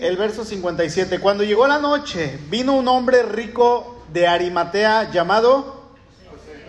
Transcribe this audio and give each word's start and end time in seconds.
el 0.00 0.16
verso 0.16 0.44
57. 0.44 1.20
Cuando 1.20 1.44
llegó 1.44 1.66
la 1.66 1.78
noche, 1.78 2.38
vino 2.48 2.74
un 2.74 2.88
hombre 2.88 3.22
rico 3.22 4.02
de 4.12 4.26
Arimatea 4.26 5.10
llamado, 5.10 5.82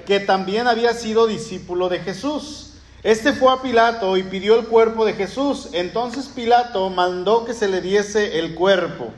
que 0.06 0.20
también 0.20 0.68
había 0.68 0.94
sido 0.94 1.28
discípulo 1.28 1.88
de 1.88 2.00
Jesús. 2.00 2.74
Este 3.04 3.32
fue 3.32 3.54
a 3.54 3.62
Pilato 3.62 4.18
y 4.18 4.24
pidió 4.24 4.60
el 4.60 4.66
cuerpo 4.66 5.06
de 5.06 5.14
Jesús. 5.14 5.70
Entonces 5.72 6.28
Pilato 6.28 6.90
mandó 6.90 7.46
que 7.46 7.54
se 7.54 7.70
le 7.70 7.80
diese 7.80 8.40
el 8.40 8.56
cuerpo. 8.56 9.12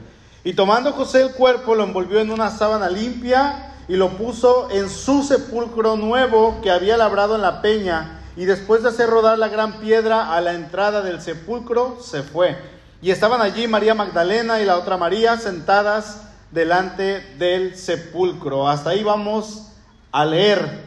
Y 0.44 0.54
tomando 0.54 0.92
José 0.94 1.22
el 1.22 1.32
cuerpo, 1.32 1.74
lo 1.74 1.84
envolvió 1.84 2.20
en 2.20 2.32
una 2.32 2.52
sábana 2.52 2.90
limpia 2.90 3.74
y 3.88 3.96
lo 3.96 4.18
puso 4.18 4.70
en 4.70 4.90
su 4.90 5.24
sepulcro 5.24 5.96
nuevo 5.96 6.60
que 6.62 6.72
había 6.72 6.98
labrado 6.98 7.36
en 7.36 7.42
la 7.42 7.62
peña. 7.62 8.20
Y 8.36 8.46
después 8.46 8.84
de 8.84 8.90
hacer 8.90 9.10
rodar 9.10 9.40
la 9.40 9.50
gran 9.50 9.80
piedra 9.80 10.34
a 10.34 10.42
la 10.42 10.54
entrada 10.54 11.02
del 11.02 11.22
sepulcro, 11.22 11.98
se 12.02 12.22
fue. 12.22 12.56
Y 13.02 13.10
estaban 13.10 13.42
allí 13.42 13.68
María 13.68 13.96
Magdalena 13.96 14.62
y 14.62 14.66
la 14.66 14.78
otra 14.78 14.96
María 14.96 15.36
sentadas 15.38 16.22
delante 16.52 17.22
del 17.38 17.76
sepulcro. 17.76 18.68
Hasta 18.68 18.92
ahí 18.92 19.04
vamos 19.04 19.70
a 20.12 20.24
leer. 20.24 20.84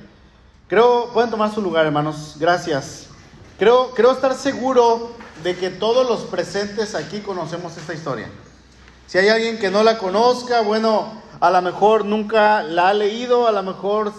Creo, 0.68 1.10
pueden 1.12 1.30
tomar 1.30 1.52
su 1.52 1.60
lugar, 1.60 1.86
hermanos. 1.86 2.36
Gracias. 2.38 3.08
Creo, 3.58 3.90
creo 3.90 4.12
estar 4.12 4.34
seguro 4.34 5.10
de 5.42 5.56
que 5.56 5.70
todos 5.70 6.08
los 6.08 6.20
presentes 6.20 6.94
aquí 6.94 7.18
conocemos 7.18 7.76
esta 7.76 7.94
historia. 7.94 8.28
Si 9.08 9.18
hay 9.18 9.28
alguien 9.28 9.58
que 9.58 9.70
no 9.70 9.82
la 9.82 9.98
conozca, 9.98 10.60
bueno, 10.60 11.20
a 11.40 11.50
lo 11.50 11.62
mejor 11.62 12.04
nunca 12.04 12.62
la 12.62 12.90
ha 12.90 12.94
leído, 12.94 13.48
a 13.48 13.52
lo 13.52 13.62
mejor 13.64 14.12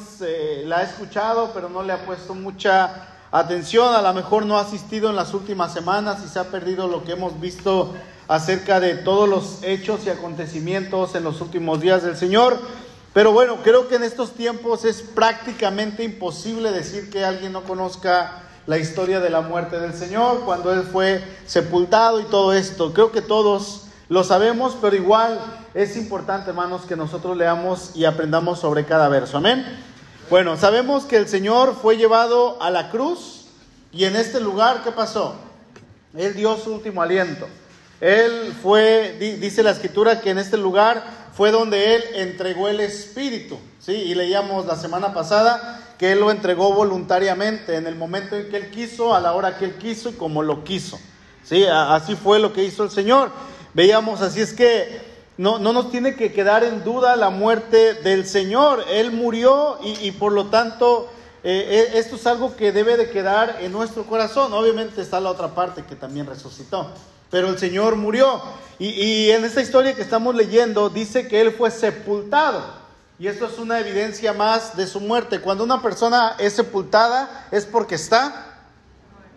la 0.66 0.80
ha 0.80 0.84
escuchado, 0.84 1.52
pero 1.54 1.70
no 1.70 1.82
le 1.82 1.94
ha 1.94 2.06
puesto 2.06 2.36
mucha 2.36 3.15
atención, 3.40 3.94
a 3.94 4.02
lo 4.02 4.14
mejor 4.14 4.46
no 4.46 4.58
ha 4.58 4.62
asistido 4.62 5.10
en 5.10 5.16
las 5.16 5.34
últimas 5.34 5.74
semanas 5.74 6.20
y 6.26 6.30
se 6.30 6.40
ha 6.40 6.46
perdido 6.46 6.88
lo 6.88 7.04
que 7.04 7.14
hemos 7.14 7.40
visto 7.40 7.94
acerca 8.28 8.80
de 8.80 8.96
todos 8.96 9.28
los 9.28 9.64
hechos 9.64 10.02
y 10.06 10.10
acontecimientos 10.10 11.16
en 11.16 11.24
los 11.24 11.42
últimos 11.42 11.82
días 11.82 12.04
del 12.04 12.16
Señor. 12.16 12.58
Pero 13.14 13.32
bueno, 13.32 13.58
creo 13.64 13.88
que 13.88 13.96
en 13.96 14.04
estos 14.04 14.32
tiempos 14.32 14.84
es 14.86 15.02
prácticamente 15.02 16.04
imposible 16.04 16.72
decir 16.72 17.10
que 17.10 17.24
alguien 17.24 17.54
no 17.54 17.64
conozca 17.64 18.42
la 18.68 18.78
historia 18.78 19.20
de 19.20 19.30
la 19.30 19.42
muerte 19.42 19.80
del 19.80 19.94
Señor, 19.94 20.42
cuando 20.44 20.74
Él 20.74 20.84
fue 20.84 21.24
sepultado 21.46 22.20
y 22.20 22.24
todo 22.24 22.52
esto. 22.54 22.94
Creo 22.94 23.12
que 23.12 23.22
todos 23.22 23.84
lo 24.10 24.24
sabemos, 24.24 24.76
pero 24.82 24.96
igual 24.96 25.40
es 25.74 25.98
importante, 25.98 26.50
hermanos, 26.50 26.82
que 26.88 26.96
nosotros 26.96 27.38
leamos 27.38 27.92
y 27.96 28.06
aprendamos 28.06 28.60
sobre 28.60 28.86
cada 28.86 29.08
verso. 29.08 29.38
Amén. 29.38 29.66
Bueno, 30.28 30.58
sabemos 30.58 31.06
que 31.06 31.18
el 31.18 31.28
Señor 31.28 31.78
fue 31.80 31.98
llevado 31.98 32.60
a 32.60 32.72
la 32.72 32.90
cruz 32.90 33.46
y 33.92 34.06
en 34.06 34.16
este 34.16 34.40
lugar, 34.40 34.82
¿qué 34.84 34.92
pasó? 34.92 35.36
Él 36.18 36.34
dio 36.34 36.58
su 36.58 36.74
último 36.74 37.04
aliento. 37.04 37.48
Él 38.02 38.52
fue, 38.60 39.18
dice 39.40 39.62
la 39.62 39.70
escritura, 39.70 40.22
que 40.22 40.32
en 40.32 40.40
este 40.40 40.58
lugar 40.58 41.04
fue 41.36 41.52
donde 41.52 41.96
Él 41.96 42.04
entregó 42.16 42.68
el 42.70 42.80
Espíritu. 42.80 43.60
¿sí? 43.80 43.92
Y 43.92 44.16
leíamos 44.16 44.66
la 44.66 44.76
semana 44.76 45.14
pasada 45.14 45.80
que 46.00 46.14
Él 46.14 46.22
lo 46.22 46.32
entregó 46.32 46.74
voluntariamente 46.74 47.76
en 47.76 47.86
el 47.86 47.96
momento 47.96 48.36
en 48.36 48.50
que 48.50 48.58
Él 48.58 48.72
quiso, 48.72 49.14
a 49.14 49.22
la 49.22 49.34
hora 49.34 49.60
que 49.60 49.66
Él 49.66 49.76
quiso 49.76 50.10
y 50.10 50.14
como 50.14 50.42
lo 50.42 50.64
quiso. 50.64 51.00
¿sí? 51.44 51.66
Así 51.70 52.16
fue 52.16 52.40
lo 52.40 52.52
que 52.52 52.64
hizo 52.64 52.84
el 52.84 52.90
Señor. 52.90 53.30
Veíamos, 53.76 54.22
así 54.22 54.42
es 54.42 54.54
que 54.54 55.15
no, 55.38 55.60
no 55.60 55.74
nos 55.74 55.92
tiene 55.92 56.16
que 56.16 56.32
quedar 56.32 56.64
en 56.64 56.84
duda 56.84 57.16
la 57.16 57.30
muerte 57.30 57.96
del 57.96 58.26
Señor. 58.26 58.86
Él 58.90 59.12
murió 59.12 59.78
y, 59.84 60.12
por 60.12 60.32
lo 60.32 60.48
tanto 60.48 61.10
eh, 61.44 61.90
eh, 61.94 62.00
esto 62.00 62.16
es 62.16 62.26
algo 62.26 62.56
que 62.56 62.72
debe 62.72 62.98
de 62.98 63.10
quedar 63.10 63.58
en 63.62 63.72
nuestro 63.72 64.06
corazón. 64.06 64.54
Obviamente 64.54 65.02
está 65.02 65.20
la 65.20 65.30
otra 65.30 65.54
parte 65.54 65.84
que 65.84 65.96
también 65.96 66.26
resucitó. 66.26 66.92
Pero 67.30 67.50
el 67.50 67.60
Señor 67.60 67.96
murió. 67.96 68.42
Y, 68.80 68.88
y 68.88 69.32
en 69.32 69.44
esta 69.44 69.62
historia 69.62 69.94
que 69.94 70.02
estamos 70.02 70.36
leyendo 70.36 70.90
dice 70.90 71.28
que 71.28 71.42
Él 71.42 71.52
fue 71.52 71.70
sepultado. 71.70 72.64
Y 73.18 73.28
esto 73.28 73.46
es 73.46 73.58
una 73.60 73.80
evidencia 73.80 74.34
más 74.34 74.76
de 74.76 74.88
su 74.88 75.00
muerte. 75.00 75.40
Cuando 75.40 75.64
una 75.64 75.82
persona 75.82 76.36
es 76.38 76.54
sepultada 76.54 77.48
es 77.52 77.66
porque 77.66 77.96
está 77.96 78.56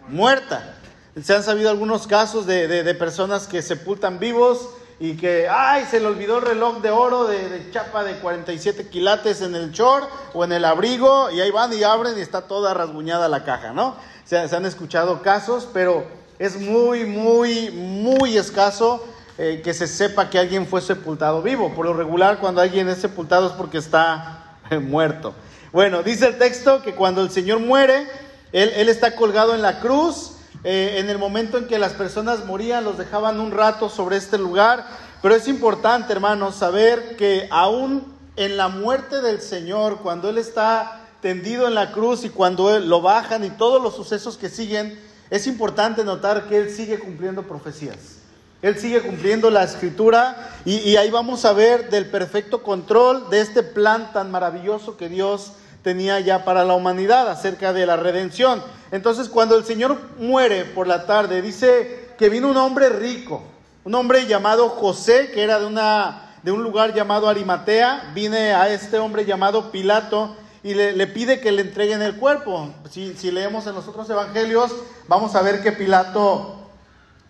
muerta. 0.09 0.75
Se 1.23 1.34
han 1.34 1.43
sabido 1.43 1.71
algunos 1.71 2.06
casos 2.06 2.47
de, 2.47 2.94
personas 2.94 3.47
que 3.47 3.62
sepultan 3.62 4.19
vivos 4.19 4.71
y 5.01 5.17
que, 5.17 5.49
ay, 5.49 5.87
se 5.89 6.01
le 6.01 6.07
olvidó 6.07 6.39
el 6.39 6.45
reloj 6.45 6.81
de 6.81 6.91
oro 6.91 7.27
de, 7.27 7.71
chapa 7.71 8.03
de 8.03 8.17
47 8.17 8.89
quilates 8.89 9.43
en 9.43 9.55
el 9.55 9.71
short 9.71 10.09
o 10.35 10.45
en 10.45 10.53
el 10.53 10.65
abrigo 10.65 11.31
y 11.31 11.41
ahí 11.41 11.51
van 11.53 11.73
y 11.73 11.85
abren 11.85 12.19
y 12.19 12.21
está 12.21 12.43
toda 12.43 12.75
rasguñada 12.75 13.29
la 13.29 13.45
caja, 13.45 13.73
¿no? 13.73 13.95
Se, 14.25 14.37
han 14.39 14.67
escuchado 14.67 15.23
casos, 15.23 15.69
pero 15.73 16.05
es 16.39 16.61
muy, 16.61 17.05
muy, 17.05 17.71
muy 17.71 18.37
escaso 18.37 19.07
eh, 19.39 19.63
que 19.63 19.73
se 19.73 19.87
sepa 19.87 20.31
que 20.31 20.39
alguien 20.39 20.67
fue 20.67 20.81
sepultado 20.81 21.43
vivo. 21.43 21.73
Por 21.75 21.87
lo 21.87 21.95
regular, 21.95 22.39
cuando 22.39 22.61
alguien 22.61 22.89
es 22.89 22.99
sepultado 22.99 23.47
es 23.47 23.53
porque 23.53 23.79
está 23.79 24.57
eh, 24.69 24.79
muerto. 24.79 25.33
Bueno, 25.73 26.03
dice 26.03 26.27
el 26.27 26.39
texto 26.39 26.83
que 26.83 26.95
cuando 26.95 27.23
el 27.23 27.31
Señor 27.31 27.61
muere, 27.61 28.09
él, 28.53 28.73
él 28.75 28.89
está 28.89 29.15
colgado 29.15 29.55
en 29.55 29.63
la 29.63 29.79
cruz 29.79 30.38
eh, 30.65 30.97
en 30.99 31.09
el 31.09 31.19
momento 31.19 31.59
en 31.59 31.67
que 31.67 31.79
las 31.79 31.93
personas 31.93 32.45
morían, 32.45 32.85
los 32.85 32.99
dejaban 32.99 33.41
un 33.41 33.53
rato 33.53 33.89
sobre 33.89 34.17
este 34.17 34.39
lugar. 34.39 34.87
Pero 35.23 35.35
es 35.35 35.49
importante, 35.49 36.13
hermanos, 36.13 36.57
saber 36.57 37.17
que 37.17 37.49
aún 37.51 38.05
en 38.37 38.57
la 38.57 38.69
muerte 38.69 39.21
del 39.21 39.41
Señor, 39.41 39.99
cuando 39.99 40.31
Él 40.31 40.39
está 40.39 41.01
tendido 41.21 41.67
en 41.67 41.75
la 41.75 41.93
cruz 41.93 42.25
y 42.25 42.31
cuando 42.31 42.79
lo 42.79 43.01
bajan 43.01 43.45
y 43.45 43.51
todos 43.51 43.83
los 43.83 43.95
sucesos 43.95 44.37
que 44.37 44.49
siguen, 44.49 44.99
es 45.31 45.47
importante 45.47 46.05
notar 46.05 46.49
que 46.49 46.59
Él 46.59 46.71
sigue 46.71 46.99
cumpliendo 46.99 47.43
profecías. 47.43 48.19
Él 48.61 48.77
sigue 48.77 49.03
cumpliendo 49.03 49.51
la 49.51 49.63
escritura 49.63 50.51
y, 50.65 50.79
y 50.79 50.97
ahí 50.97 51.11
vamos 51.11 51.45
a 51.45 51.53
ver 51.53 51.91
del 51.91 52.07
perfecto 52.07 52.63
control 52.63 53.31
de 53.31 53.41
este 53.41 53.63
plan 53.63 54.13
tan 54.13 54.33
maravilloso 54.33 54.97
que 54.97 55.09
Dios 55.09 55.53
tenía 55.88 56.21
ya 56.21 56.44
para 56.44 56.66
la 56.66 56.75
humanidad 56.75 57.31
acerca 57.31 57.72
de 57.72 57.87
la 57.87 57.97
redención. 57.97 58.62
Entonces 58.91 59.31
cuando 59.31 59.56
el 59.56 59.65
Señor 59.65 59.97
muere 60.19 60.66
por 60.66 60.87
la 60.87 61.06
tarde, 61.06 61.41
dice 61.41 62.10
que 62.19 62.28
vino 62.28 62.50
un 62.50 62.59
hombre 62.59 62.91
rico, 62.91 63.43
un 63.84 63.94
hombre 63.94 64.26
llamado 64.26 64.69
José, 64.69 65.31
que 65.32 65.43
era 65.43 65.59
de, 65.59 65.65
una, 65.65 66.37
de 66.43 66.53
un 66.53 66.62
lugar 66.62 66.93
llamado 66.93 67.26
Arimatea, 67.26 68.10
viene 68.12 68.53
a 68.53 68.69
este 68.69 68.99
hombre 68.99 69.25
llamado 69.25 69.71
Pilato 69.71 70.37
y 70.62 70.75
le, 70.75 71.06
pide 71.06 71.41
que 71.41 71.53
le 71.53 71.62
entreguen 71.62 72.03
el 72.03 72.16
cuerpo. 72.16 72.69
Si, 72.91 73.15
si 73.15 73.31
leemos 73.31 73.66
en 73.66 73.75
los 73.75 73.88
otros 73.88 74.10
evangelios, 74.10 74.70
vamos 75.06 75.34
a 75.37 75.41
ver 75.41 75.62
que 75.62 75.72
Pilato 75.72 76.68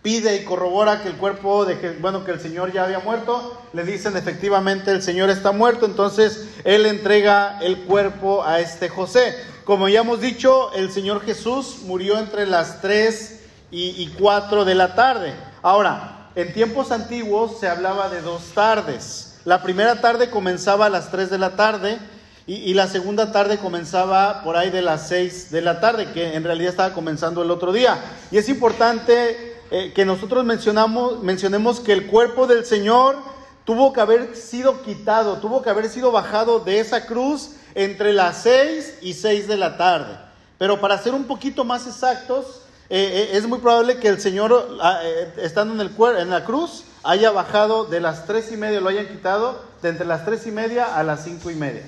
pide 0.02 0.36
y 0.36 0.44
corrobora 0.44 1.02
que 1.02 1.08
el 1.08 1.16
cuerpo 1.16 1.64
de 1.64 1.96
bueno, 2.00 2.24
que 2.24 2.30
el 2.30 2.40
Señor 2.40 2.72
ya 2.72 2.84
había 2.84 3.00
muerto, 3.00 3.60
le 3.72 3.84
dicen 3.84 4.16
efectivamente 4.16 4.90
el 4.90 5.02
Señor 5.02 5.30
está 5.30 5.52
muerto, 5.52 5.86
entonces 5.86 6.48
él 6.64 6.86
entrega 6.86 7.58
el 7.60 7.78
cuerpo 7.80 8.44
a 8.44 8.60
este 8.60 8.88
José. 8.88 9.34
Como 9.64 9.88
ya 9.88 10.00
hemos 10.00 10.20
dicho, 10.20 10.72
el 10.72 10.90
Señor 10.90 11.22
Jesús 11.24 11.80
murió 11.84 12.18
entre 12.18 12.46
las 12.46 12.80
3 12.80 13.40
y, 13.70 14.06
4 14.18 14.64
de 14.64 14.74
la 14.74 14.94
tarde. 14.94 15.34
Ahora, 15.60 16.30
en 16.34 16.54
tiempos 16.54 16.90
antiguos 16.90 17.60
se 17.60 17.68
hablaba 17.68 18.08
de 18.08 18.22
dos 18.22 18.54
tardes. 18.54 19.40
La 19.44 19.62
primera 19.62 20.00
tarde 20.00 20.30
comenzaba 20.30 20.86
a 20.86 20.90
las 20.90 21.10
3 21.10 21.28
de 21.28 21.38
la 21.38 21.50
tarde 21.50 21.98
y, 22.46 22.54
y, 22.54 22.72
la 22.72 22.86
segunda 22.86 23.30
tarde 23.30 23.58
comenzaba 23.58 24.42
por 24.42 24.56
ahí 24.56 24.70
de 24.70 24.80
las 24.80 25.08
6 25.08 25.50
de 25.50 25.60
la 25.60 25.80
tarde, 25.80 26.12
que 26.12 26.34
en 26.34 26.44
realidad 26.44 26.70
estaba 26.70 26.94
comenzando 26.94 27.42
el 27.42 27.50
otro 27.50 27.72
día. 27.72 27.98
Y 28.30 28.38
es 28.38 28.48
importante 28.48 29.47
eh, 29.70 29.92
que 29.94 30.04
nosotros 30.04 30.44
mencionamos, 30.44 31.22
mencionemos 31.22 31.80
que 31.80 31.92
el 31.92 32.06
cuerpo 32.06 32.46
del 32.46 32.64
Señor 32.64 33.16
tuvo 33.64 33.92
que 33.92 34.00
haber 34.00 34.34
sido 34.34 34.82
quitado, 34.82 35.38
tuvo 35.38 35.60
que 35.60 35.68
haber 35.68 35.90
sido 35.90 36.10
bajado 36.10 36.60
de 36.60 36.80
esa 36.80 37.06
cruz 37.06 37.50
entre 37.74 38.14
las 38.14 38.42
seis 38.42 38.94
y 39.02 39.12
seis 39.12 39.46
de 39.46 39.58
la 39.58 39.76
tarde. 39.76 40.16
Pero 40.56 40.80
para 40.80 40.96
ser 40.96 41.12
un 41.12 41.24
poquito 41.24 41.64
más 41.64 41.86
exactos, 41.86 42.62
eh, 42.88 43.28
eh, 43.32 43.36
es 43.36 43.46
muy 43.46 43.58
probable 43.58 43.98
que 43.98 44.08
el 44.08 44.20
Señor, 44.20 44.78
ah, 44.80 45.02
estando 45.36 45.74
en, 45.74 45.80
el, 45.80 46.18
en 46.18 46.30
la 46.30 46.44
cruz, 46.44 46.84
haya 47.04 47.30
bajado 47.30 47.84
de 47.84 48.00
las 48.00 48.26
tres 48.26 48.50
y 48.50 48.56
media, 48.56 48.80
lo 48.80 48.88
hayan 48.88 49.06
quitado 49.06 49.62
de 49.82 49.90
entre 49.90 50.06
las 50.06 50.24
tres 50.24 50.46
y 50.46 50.50
media 50.50 50.96
a 50.96 51.02
las 51.02 51.24
cinco 51.24 51.50
y 51.50 51.54
media, 51.54 51.82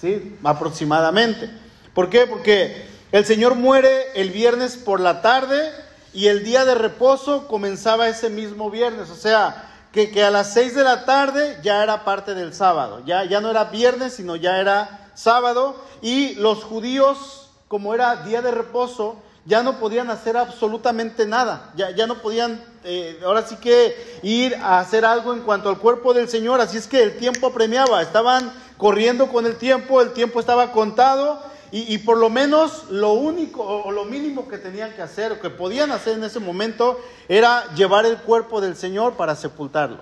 ¿sí? 0.00 0.38
Aproximadamente. 0.42 1.50
¿Por 1.92 2.08
qué? 2.08 2.26
Porque 2.26 2.86
el 3.12 3.24
Señor 3.24 3.54
muere 3.54 4.06
el 4.14 4.30
viernes 4.30 4.76
por 4.76 5.00
la 5.00 5.20
tarde 5.20 5.70
y 6.16 6.28
el 6.28 6.44
día 6.44 6.64
de 6.64 6.74
reposo 6.74 7.46
comenzaba 7.46 8.08
ese 8.08 8.30
mismo 8.30 8.70
viernes, 8.70 9.10
o 9.10 9.14
sea, 9.14 9.68
que, 9.92 10.10
que, 10.10 10.24
a 10.24 10.30
las 10.30 10.54
seis 10.54 10.74
de 10.74 10.82
la 10.82 11.04
tarde 11.04 11.58
ya 11.62 11.82
era 11.82 12.06
parte 12.06 12.34
del 12.34 12.54
sábado, 12.54 13.02
ya, 13.04 13.24
ya 13.24 13.42
no 13.42 13.50
era 13.50 13.64
viernes, 13.64 14.14
sino 14.14 14.34
ya 14.34 14.58
era 14.58 15.10
sábado, 15.12 15.76
y 16.00 16.34
los 16.36 16.64
judíos, 16.64 17.50
como 17.68 17.92
era 17.92 18.16
día 18.24 18.40
de 18.40 18.50
reposo, 18.50 19.16
ya 19.44 19.62
no 19.62 19.78
podían 19.78 20.08
hacer 20.08 20.38
absolutamente 20.38 21.26
nada, 21.26 21.70
ya, 21.76 21.90
ya 21.90 22.06
no 22.06 22.22
podían, 22.22 22.64
eh, 22.84 23.20
ahora 23.22 23.46
sí 23.46 23.56
que 23.56 24.18
ir 24.22 24.54
a 24.54 24.78
hacer 24.78 25.04
algo 25.04 25.34
en 25.34 25.42
cuanto 25.42 25.68
al 25.68 25.76
cuerpo 25.76 26.14
del 26.14 26.30
Señor, 26.30 26.62
así 26.62 26.78
es 26.78 26.86
que 26.86 27.02
el 27.02 27.18
tiempo 27.18 27.52
premiaba, 27.52 28.00
estaban 28.00 28.50
corriendo 28.78 29.26
con 29.28 29.44
el 29.44 29.56
tiempo, 29.56 30.00
el 30.00 30.14
tiempo 30.14 30.40
estaba 30.40 30.72
contado, 30.72 31.42
y, 31.72 31.98
por 31.98 32.16
lo 32.18 32.30
menos 32.30 32.84
lo 32.90 33.12
único 33.12 33.62
o 33.62 33.90
lo 33.92 34.04
mínimo 34.04 34.48
que 34.48 34.58
tenían 34.58 34.92
que 34.92 35.02
hacer 35.02 35.32
o 35.32 35.40
que 35.40 35.50
podían 35.50 35.90
hacer 35.90 36.14
en 36.14 36.24
ese 36.24 36.38
momento 36.40 36.98
era 37.28 37.64
llevar 37.74 38.06
el 38.06 38.16
cuerpo 38.18 38.60
del 38.60 38.76
Señor 38.76 39.14
para 39.14 39.34
sepultarlo. 39.36 39.98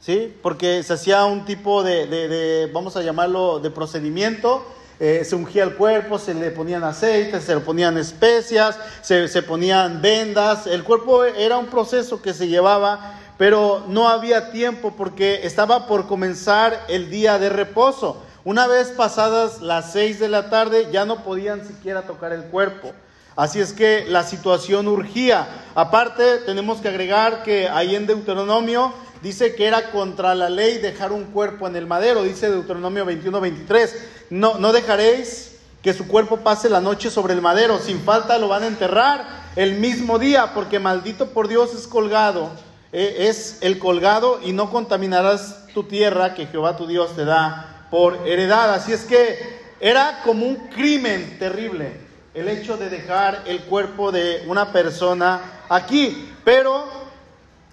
¿Sí? 0.00 0.34
Porque 0.42 0.82
se 0.82 0.92
hacía 0.92 1.24
un 1.24 1.44
tipo 1.44 1.82
de, 1.82 2.06
de- 2.06 2.70
vamos 2.72 2.96
a 2.96 3.02
llamarlo, 3.02 3.58
de 3.58 3.70
procedimiento. 3.70 4.64
Eh, 5.00 5.24
se 5.24 5.34
ungía 5.34 5.64
el 5.64 5.74
cuerpo, 5.74 6.18
se 6.18 6.32
le 6.32 6.50
ponían 6.50 6.84
aceite, 6.84 7.40
se 7.40 7.54
le 7.54 7.60
ponían 7.60 7.98
especias, 7.98 8.78
se, 9.02 9.28
se 9.28 9.42
ponían 9.42 10.00
vendas. 10.00 10.66
El 10.66 10.84
cuerpo 10.84 11.24
era 11.24 11.58
un 11.58 11.66
proceso 11.66 12.22
que 12.22 12.32
se 12.32 12.48
llevaba, 12.48 13.18
pero 13.36 13.84
no 13.88 14.08
había 14.08 14.52
tiempo 14.52 14.94
porque 14.96 15.40
estaba 15.46 15.86
por 15.86 16.06
comenzar 16.06 16.84
el 16.88 17.10
día 17.10 17.38
de 17.38 17.48
reposo. 17.50 18.22
Una 18.46 18.68
vez 18.68 18.90
pasadas 18.90 19.60
las 19.60 19.90
seis 19.90 20.20
de 20.20 20.28
la 20.28 20.50
tarde 20.50 20.86
ya 20.92 21.04
no 21.04 21.24
podían 21.24 21.66
siquiera 21.66 22.02
tocar 22.02 22.32
el 22.32 22.44
cuerpo. 22.44 22.92
Así 23.34 23.58
es 23.58 23.72
que 23.72 24.04
la 24.06 24.22
situación 24.22 24.86
urgía. 24.86 25.48
Aparte, 25.74 26.38
tenemos 26.46 26.78
que 26.78 26.86
agregar 26.86 27.42
que 27.42 27.68
ahí 27.68 27.96
en 27.96 28.06
Deuteronomio 28.06 28.94
dice 29.20 29.56
que 29.56 29.66
era 29.66 29.90
contra 29.90 30.36
la 30.36 30.48
ley 30.48 30.78
dejar 30.78 31.10
un 31.10 31.24
cuerpo 31.24 31.66
en 31.66 31.74
el 31.74 31.88
madero, 31.88 32.22
dice 32.22 32.48
Deuteronomio 32.48 33.04
21, 33.04 33.40
23. 33.40 33.96
No, 34.30 34.58
no 34.58 34.72
dejaréis 34.72 35.56
que 35.82 35.92
su 35.92 36.06
cuerpo 36.06 36.36
pase 36.36 36.70
la 36.70 36.80
noche 36.80 37.10
sobre 37.10 37.34
el 37.34 37.42
madero, 37.42 37.80
sin 37.80 37.98
falta 37.98 38.38
lo 38.38 38.46
van 38.46 38.62
a 38.62 38.68
enterrar 38.68 39.26
el 39.56 39.80
mismo 39.80 40.20
día, 40.20 40.54
porque 40.54 40.78
maldito 40.78 41.30
por 41.30 41.48
Dios 41.48 41.74
es 41.74 41.88
colgado, 41.88 42.52
eh, 42.92 43.26
es 43.28 43.58
el 43.62 43.80
colgado 43.80 44.38
y 44.40 44.52
no 44.52 44.70
contaminarás 44.70 45.66
tu 45.74 45.82
tierra 45.82 46.34
que 46.34 46.46
Jehová 46.46 46.76
tu 46.76 46.86
Dios 46.86 47.16
te 47.16 47.24
da 47.24 47.72
por 47.96 48.28
heredad. 48.28 48.74
Así 48.74 48.92
es 48.92 49.06
que 49.06 49.38
era 49.80 50.20
como 50.22 50.44
un 50.44 50.68
crimen 50.68 51.38
terrible 51.38 51.92
el 52.34 52.46
hecho 52.46 52.76
de 52.76 52.90
dejar 52.90 53.44
el 53.46 53.62
cuerpo 53.62 54.12
de 54.12 54.44
una 54.46 54.70
persona 54.70 55.62
aquí, 55.70 56.30
pero 56.44 56.84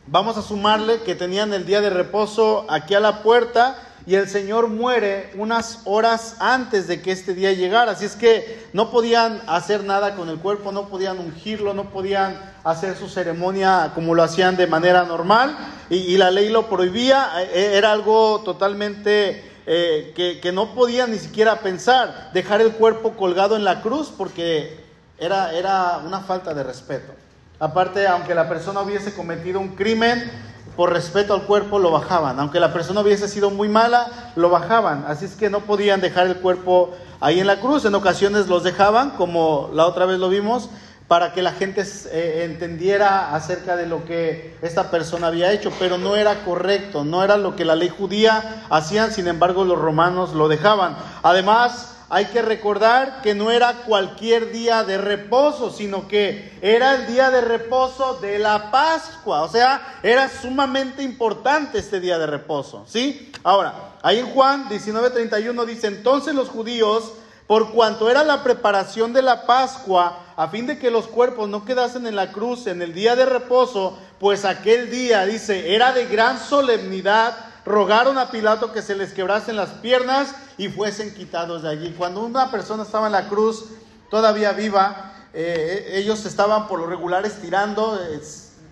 vamos 0.07 0.37
a 0.37 0.41
sumarle 0.41 1.01
que 1.01 1.15
tenían 1.15 1.53
el 1.53 1.65
día 1.65 1.81
de 1.81 1.89
reposo 1.89 2.65
aquí 2.69 2.93
a 2.93 3.01
la 3.01 3.21
puerta 3.21 3.77
y 4.05 4.15
el 4.15 4.29
Señor 4.29 4.69
muere 4.69 5.29
unas 5.35 5.81
horas 5.83 6.37
antes 6.39 6.87
de 6.87 7.01
que 7.01 7.11
este 7.11 7.33
día 7.33 7.51
llegara. 7.51 7.91
Así 7.91 8.05
es 8.05 8.15
que 8.15 8.65
no 8.71 8.91
podían 8.91 9.41
hacer 9.47 9.83
nada 9.83 10.15
con 10.15 10.29
el 10.29 10.37
cuerpo, 10.37 10.71
no 10.71 10.87
podían 10.87 11.19
ungirlo, 11.19 11.73
no 11.73 11.89
podían 11.89 12.39
hacer 12.63 12.95
su 12.95 13.09
ceremonia 13.09 13.91
como 13.93 14.15
lo 14.15 14.23
hacían 14.23 14.55
de 14.55 14.67
manera 14.67 15.03
normal 15.03 15.57
y, 15.89 15.97
y 15.97 16.15
la 16.15 16.31
ley 16.31 16.47
lo 16.47 16.69
prohibía. 16.69 17.29
Eh, 17.41 17.73
Era 17.75 17.91
algo 17.91 18.41
totalmente 18.45 19.51
eh, 19.65 20.39
que, 20.41 20.51
no 20.51 20.73
podían 20.73 21.11
ni 21.11 21.19
siquiera 21.19 21.59
pensar 21.59 22.31
dejar 22.33 22.61
el 22.61 22.73
cuerpo 22.73 23.11
colgado 23.11 23.55
en 23.55 23.63
la 23.63 23.81
cruz 23.81 24.11
porque 24.15 24.83
era, 25.17 25.53
era 25.53 25.99
una 26.05 26.21
falta 26.21 26.53
de 26.53 26.63
respeto. 26.63 27.13
Aparte, 27.59 28.07
aunque 28.07 28.35
la 28.35 28.49
persona 28.49 28.81
hubiese 28.81 29.13
cometido 29.13 29.59
un 29.59 29.75
crimen, 29.75 30.29
por 30.75 30.91
respeto 30.91 31.33
al 31.33 31.43
cuerpo 31.43 31.79
lo 31.79 31.91
bajaban. 31.91 32.39
Aunque 32.39 32.59
la 32.59 32.73
persona 32.73 33.01
hubiese 33.01 33.27
sido 33.27 33.49
muy 33.49 33.69
mala, 33.69 34.31
lo 34.35 34.49
bajaban. 34.49 35.05
Así 35.07 35.25
es 35.25 35.35
que 35.35 35.49
no 35.49 35.61
podían 35.61 36.01
dejar 36.01 36.27
el 36.27 36.37
cuerpo 36.37 36.91
ahí 37.19 37.39
en 37.39 37.47
la 37.47 37.59
cruz. 37.59 37.85
En 37.85 37.95
ocasiones 37.95 38.47
los 38.47 38.63
dejaban, 38.63 39.11
como 39.11 39.69
la 39.73 39.85
otra 39.85 40.05
vez 40.05 40.19
lo 40.19 40.29
vimos, 40.29 40.69
para 41.13 41.31
que 41.31 41.43
la 41.43 41.51
gente 41.51 41.83
eh, 42.11 42.41
entendiera 42.43 43.35
acerca 43.35 43.75
de 43.75 43.85
lo 43.85 44.03
que 44.03 44.57
esta 44.63 44.89
persona 44.89 45.27
había 45.27 45.51
hecho. 45.51 45.71
Pero 45.77 45.99
no 45.99 46.15
era 46.15 46.43
correcto, 46.43 47.03
no 47.03 47.23
era 47.23 47.37
lo 47.37 47.55
que 47.55 47.65
la 47.65 47.75
ley 47.75 47.89
judía 47.89 48.65
hacían, 48.71 49.11
sin 49.11 49.27
embargo 49.27 49.63
los 49.63 49.77
romanos 49.77 50.33
lo 50.33 50.47
dejaban. 50.47 50.97
Además, 51.21 51.97
hay 52.09 52.25
que 52.25 52.41
recordar 52.41 53.21
que 53.21 53.35
no 53.35 53.51
era 53.51 53.83
cualquier 53.85 54.51
día 54.51 54.83
de 54.83 54.97
reposo, 54.97 55.69
sino 55.69 56.07
que 56.07 56.51
era 56.63 56.95
el 56.95 57.05
día 57.05 57.29
de 57.29 57.41
reposo 57.41 58.17
de 58.19 58.39
la 58.39 58.71
Pascua. 58.71 59.43
O 59.43 59.49
sea, 59.49 59.99
era 60.01 60.27
sumamente 60.27 61.03
importante 61.03 61.77
este 61.77 61.99
día 61.99 62.17
de 62.17 62.25
reposo. 62.25 62.85
¿Sí? 62.87 63.31
Ahora, 63.43 63.75
ahí 64.01 64.17
en 64.17 64.31
Juan 64.31 64.67
19:31 64.67 65.63
dice: 65.65 65.85
Entonces 65.85 66.33
los 66.33 66.49
judíos, 66.49 67.13
por 67.47 67.71
cuanto 67.71 68.09
era 68.09 68.23
la 68.23 68.43
preparación 68.43 69.13
de 69.13 69.21
la 69.21 69.45
Pascua, 69.45 70.19
a 70.35 70.47
fin 70.47 70.65
de 70.65 70.79
que 70.79 70.91
los 70.91 71.07
cuerpos 71.07 71.49
no 71.49 71.65
quedasen 71.65 72.07
en 72.07 72.15
la 72.15 72.31
cruz 72.31 72.67
en 72.67 72.81
el 72.81 72.93
día 72.93 73.15
de 73.15 73.25
reposo, 73.25 73.97
pues 74.19 74.45
aquel 74.45 74.89
día, 74.89 75.25
dice, 75.25 75.75
era 75.75 75.91
de 75.93 76.05
gran 76.05 76.39
solemnidad 76.39 77.35
rogaron 77.65 78.17
a 78.17 78.29
Pilato 78.29 78.71
que 78.71 78.81
se 78.81 78.95
les 78.95 79.13
quebrasen 79.13 79.55
las 79.55 79.69
piernas 79.69 80.35
y 80.57 80.69
fuesen 80.69 81.13
quitados 81.13 81.63
de 81.63 81.69
allí. 81.69 81.93
Cuando 81.97 82.21
una 82.21 82.51
persona 82.51 82.83
estaba 82.83 83.07
en 83.07 83.13
la 83.13 83.29
cruz, 83.29 83.65
todavía 84.09 84.51
viva, 84.51 85.13
eh, 85.33 85.93
ellos 85.93 86.25
estaban 86.25 86.67
por 86.67 86.79
lo 86.79 86.87
regular 86.87 87.25
estirando, 87.25 87.99
eh, 88.01 88.21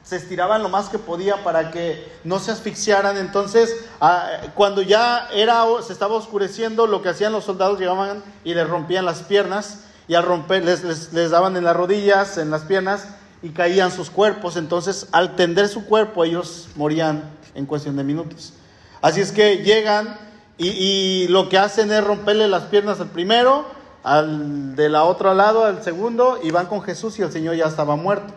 se 0.04 0.16
estiraban 0.16 0.64
lo 0.64 0.70
más 0.70 0.90
que 0.90 1.00
podía 1.00 1.44
para 1.44 1.72
que 1.72 2.12
no 2.24 2.40
se 2.40 2.52
asfixiaran. 2.52 3.18
Entonces, 3.18 3.76
ah, 4.00 4.28
cuando 4.56 4.82
ya 4.82 5.30
era, 5.34 5.64
se 5.86 5.94
estaba 5.94 6.16
oscureciendo, 6.16 6.88
lo 6.88 7.02
que 7.02 7.10
hacían 7.10 7.32
los 7.32 7.46
soldados 7.46 7.80
llegaban 7.80 8.24
y 8.44 8.54
les 8.54 8.68
rompían 8.68 9.06
las 9.06 9.24
piernas 9.24 9.86
y 10.08 10.16
al 10.16 10.24
romper 10.24 10.66
les, 10.66 10.84
les, 10.84 11.14
les 11.14 11.32
daban 11.32 11.56
en 11.56 11.64
las 11.64 11.76
rodillas, 11.76 12.38
en 12.38 12.52
las 12.52 12.64
piernas 12.64 13.08
y 13.42 13.50
caían 13.50 13.92
sus 13.92 14.10
cuerpos. 14.10 14.58
Entonces, 14.58 15.08
al 15.12 15.36
tender 15.36 15.68
su 15.68 15.86
cuerpo, 15.86 16.24
ellos 16.24 16.70
morían 16.76 17.24
en 17.56 17.66
cuestión 17.66 17.96
de 17.96 18.04
minutos. 18.04 18.54
Así 19.02 19.22
es 19.22 19.32
que 19.32 19.58
llegan 19.58 20.18
y, 20.58 21.28
lo 21.30 21.50
que 21.50 21.58
hacen 21.58 21.92
es 21.92 22.04
romperle 22.04 22.48
las 22.48 22.64
piernas 22.64 23.00
al 23.00 23.10
primero, 23.10 23.66
al 24.04 24.76
de 24.76 24.90
la 24.90 25.04
otro 25.06 25.34
lado, 25.34 25.66
al 25.66 25.84
segundo, 25.84 26.40
y 26.44 26.52
van 26.52 26.68
con 26.68 26.84
Jesús 26.84 27.18
y 27.18 27.24
el 27.24 27.32
Señor 27.32 27.56
ya 27.56 27.66
estaba 27.66 27.96
muerto. 27.96 28.32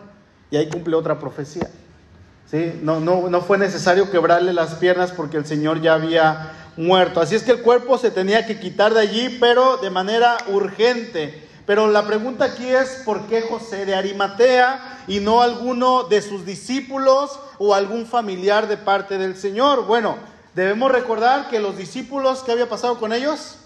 Y 0.51 0.57
ahí 0.57 0.69
cumple 0.69 0.95
otra 0.95 1.19
profecía. 1.19 1.69
¿Sí? 2.49 2.79
No, 2.81 2.99
no, 2.99 3.29
no 3.29 3.41
fue 3.41 3.57
necesario 3.57 4.11
quebrarle 4.11 4.53
las 4.53 4.75
piernas 4.75 5.11
porque 5.11 5.37
el 5.37 5.45
Señor 5.45 5.81
ya 5.81 5.95
había 5.95 6.51
muerto. 6.77 7.19
Así 7.19 7.35
es 7.35 7.43
que 7.43 7.51
el 7.51 7.61
cuerpo 7.61 7.97
se 7.97 8.11
tenía 8.11 8.45
que 8.45 8.59
quitar 8.59 8.93
de 8.93 9.01
allí, 9.01 9.37
pero 9.39 9.77
de 9.77 9.89
manera 9.89 10.37
urgente. 10.47 11.47
Pero 11.65 11.89
la 11.89 12.05
pregunta 12.05 12.45
aquí 12.45 12.67
es, 12.67 13.01
¿por 13.03 13.25
qué 13.27 13.41
José 13.41 13.85
de 13.85 13.95
Arimatea 13.95 15.03
y 15.07 15.19
no 15.19 15.41
alguno 15.41 16.03
de 16.03 16.21
sus 16.21 16.45
discípulos 16.45 17.39
o 17.57 17.73
algún 17.73 18.05
familiar 18.05 18.67
de 18.67 18.77
parte 18.77 19.17
del 19.17 19.35
Señor? 19.35 19.87
Bueno, 19.87 20.17
Debemos 20.55 20.89
recordar 20.89 21.49
que 21.49 21.59
los 21.59 21.77
discípulos, 21.77 22.41
¿qué 22.41 22.53
había 22.53 22.69
pasado 22.69 22.97
con 22.97 23.11
ellos? 23.11 23.57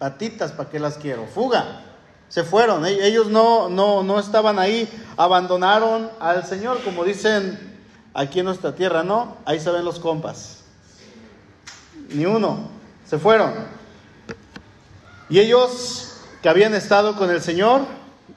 Patitas, 0.00 0.50
¿para 0.50 0.68
qué 0.68 0.80
las 0.80 0.98
quiero? 0.98 1.26
Fuga. 1.26 1.84
Se 2.28 2.44
fueron. 2.44 2.84
Ellos 2.84 3.28
no, 3.28 3.68
no, 3.68 4.02
no 4.02 4.18
estaban 4.18 4.58
ahí. 4.58 4.88
Abandonaron 5.16 6.10
al 6.20 6.44
Señor, 6.44 6.82
como 6.82 7.04
dicen 7.04 7.76
aquí 8.14 8.40
en 8.40 8.46
nuestra 8.46 8.74
tierra, 8.74 9.02
¿no? 9.02 9.36
Ahí 9.44 9.60
se 9.60 9.70
ven 9.70 9.84
los 9.84 9.98
compas. 9.98 10.64
Ni 12.10 12.26
uno. 12.26 12.68
Se 13.06 13.18
fueron. 13.18 13.54
Y 15.30 15.38
ellos 15.38 16.16
que 16.42 16.48
habían 16.48 16.74
estado 16.74 17.16
con 17.16 17.30
el 17.30 17.40
Señor, 17.40 17.82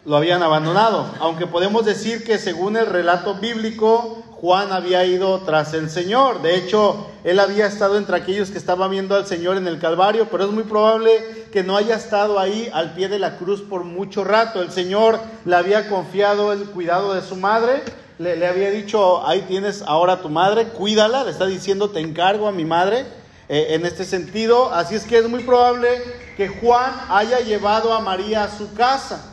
lo 0.06 0.18
habían 0.18 0.42
abandonado. 0.42 1.14
Aunque 1.20 1.48
podemos 1.48 1.86
decir 1.86 2.24
que 2.24 2.38
según 2.38 2.78
el 2.78 2.86
relato 2.86 3.36
bíblico, 3.36 4.24
Juan 4.42 4.72
había 4.72 5.06
ido 5.06 5.40
tras 5.42 5.76
el 5.76 5.92
Señor. 5.92 6.42
De 6.42 6.56
hecho, 6.56 7.06
él 7.24 7.40
había 7.40 7.68
estado 7.68 7.96
entre 8.00 8.16
aquellos 8.16 8.50
que 8.50 8.58
estaban 8.58 8.90
viendo 8.90 9.16
al 9.16 9.28
Señor 9.28 9.56
en 9.56 9.68
el 9.68 9.78
Calvario, 9.78 10.30
pero 10.32 10.46
es 10.46 10.50
muy 10.50 10.64
probable 10.64 11.12
que 11.54 11.62
no 11.62 11.78
haya 11.78 11.96
estado 11.96 12.40
ahí 12.40 12.68
al 12.74 12.96
pie 12.96 13.08
de 13.08 13.20
la 13.20 13.38
cruz 13.38 13.62
por 13.62 13.84
mucho 13.84 14.24
rato. 14.24 14.64
El 14.64 14.72
Señor 14.72 15.20
le 15.46 15.56
había 15.56 15.88
confiado 15.88 16.54
el 16.54 16.64
cuidado 16.66 17.14
de 17.14 17.22
su 17.22 17.36
madre, 17.36 17.84
le, 18.18 18.48
había 18.48 18.72
dicho, 18.72 19.24
ahí 19.28 19.42
tienes 19.48 19.84
ahora 19.84 20.22
tu 20.24 20.30
madre, 20.30 20.70
cuídala, 20.70 21.24
le 21.24 21.30
está 21.30 21.46
diciendo, 21.46 21.92
te 21.92 22.00
encargo 22.00 22.48
a 22.48 22.52
mi 22.52 22.66
madre. 22.66 23.06
Eh, 23.48 23.76
en 23.76 23.86
este 23.86 24.06
sentido, 24.06 24.74
así 24.74 24.96
es 24.96 25.04
que 25.04 25.20
es 25.20 25.30
muy 25.30 25.44
probable 25.44 26.02
que 26.36 26.48
Juan 26.48 26.94
haya 27.10 27.42
llevado 27.42 27.94
a 27.94 28.00
María 28.00 28.46
a 28.46 28.58
su 28.58 28.74
casa 28.74 29.32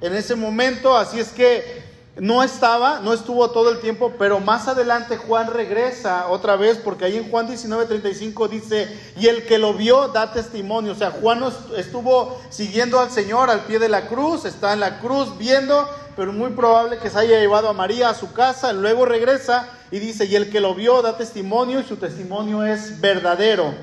en 0.00 0.14
ese 0.14 0.34
momento, 0.34 0.96
así 0.96 1.18
es 1.18 1.32
que 1.32 1.85
no 2.18 2.42
estaba, 2.42 3.00
no 3.00 3.12
estuvo 3.12 3.50
todo 3.50 3.70
el 3.70 3.80
tiempo, 3.80 4.14
pero 4.18 4.40
más 4.40 4.68
adelante 4.68 5.18
Juan 5.18 5.52
regresa 5.52 6.28
otra 6.28 6.56
vez, 6.56 6.78
porque 6.78 7.04
ahí 7.04 7.18
en 7.18 7.30
Juan 7.30 7.46
19:35 7.46 8.48
dice, 8.48 8.88
y 9.18 9.26
el 9.26 9.44
que 9.44 9.58
lo 9.58 9.74
vio 9.74 10.08
da 10.08 10.32
testimonio, 10.32 10.92
o 10.92 10.94
sea, 10.94 11.10
Juan 11.10 11.44
estuvo 11.76 12.40
siguiendo 12.48 13.00
al 13.00 13.10
Señor 13.10 13.50
al 13.50 13.64
pie 13.64 13.78
de 13.78 13.90
la 13.90 14.08
cruz, 14.08 14.46
está 14.46 14.72
en 14.72 14.80
la 14.80 14.98
cruz 14.98 15.36
viendo, 15.36 15.86
pero 16.16 16.32
muy 16.32 16.52
probable 16.52 16.96
que 16.96 17.10
se 17.10 17.18
haya 17.18 17.38
llevado 17.38 17.68
a 17.68 17.74
María 17.74 18.08
a 18.08 18.14
su 18.14 18.32
casa, 18.32 18.72
luego 18.72 19.04
regresa 19.04 19.68
y 19.90 19.98
dice, 19.98 20.24
y 20.24 20.36
el 20.36 20.48
que 20.50 20.60
lo 20.60 20.74
vio 20.74 21.02
da 21.02 21.18
testimonio, 21.18 21.80
y 21.80 21.84
su 21.84 21.96
testimonio 21.96 22.64
es 22.64 22.98
verdadero, 22.98 23.74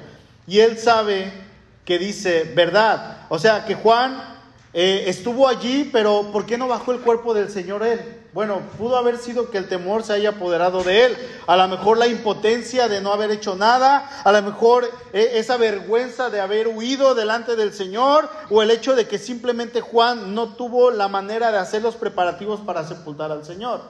y 0.47 0.59
él 0.59 0.79
sabe 0.79 1.31
que 1.85 1.99
dice 1.99 2.51
verdad, 2.55 3.27
o 3.29 3.37
sea, 3.37 3.63
que 3.65 3.75
Juan... 3.75 4.33
Eh, 4.75 5.03
estuvo 5.07 5.47
allí, 5.47 5.87
pero 5.93 6.31
¿por 6.31 6.47
qué 6.47 6.57
no 6.57 6.67
bajó 6.67 6.93
el 6.93 7.01
cuerpo 7.01 7.35
del 7.35 7.51
Señor 7.51 7.83
él? 7.83 8.22
Bueno, 8.33 8.61
pudo 8.79 8.97
haber 8.97 9.19
sido 9.19 9.51
que 9.51 9.59
el 9.59 9.67
temor 9.67 10.01
se 10.03 10.13
haya 10.13 10.29
apoderado 10.29 10.83
de 10.83 11.05
él. 11.05 11.17
A 11.45 11.55
lo 11.55 11.67
mejor 11.67 11.99
la 11.99 12.07
impotencia 12.07 12.87
de 12.87 12.99
no 12.99 13.13
haber 13.13 13.29
hecho 13.29 13.55
nada. 13.55 14.09
A 14.23 14.31
lo 14.31 14.41
mejor 14.41 14.89
eh, 15.13 15.33
esa 15.35 15.55
vergüenza 15.57 16.31
de 16.31 16.41
haber 16.41 16.67
huido 16.69 17.13
delante 17.13 17.55
del 17.55 17.73
Señor. 17.73 18.27
O 18.49 18.63
el 18.63 18.71
hecho 18.71 18.95
de 18.95 19.07
que 19.07 19.19
simplemente 19.19 19.81
Juan 19.81 20.33
no 20.33 20.55
tuvo 20.55 20.89
la 20.89 21.07
manera 21.07 21.51
de 21.51 21.59
hacer 21.59 21.83
los 21.83 21.95
preparativos 21.95 22.59
para 22.61 22.87
sepultar 22.87 23.31
al 23.31 23.45
Señor. 23.45 23.81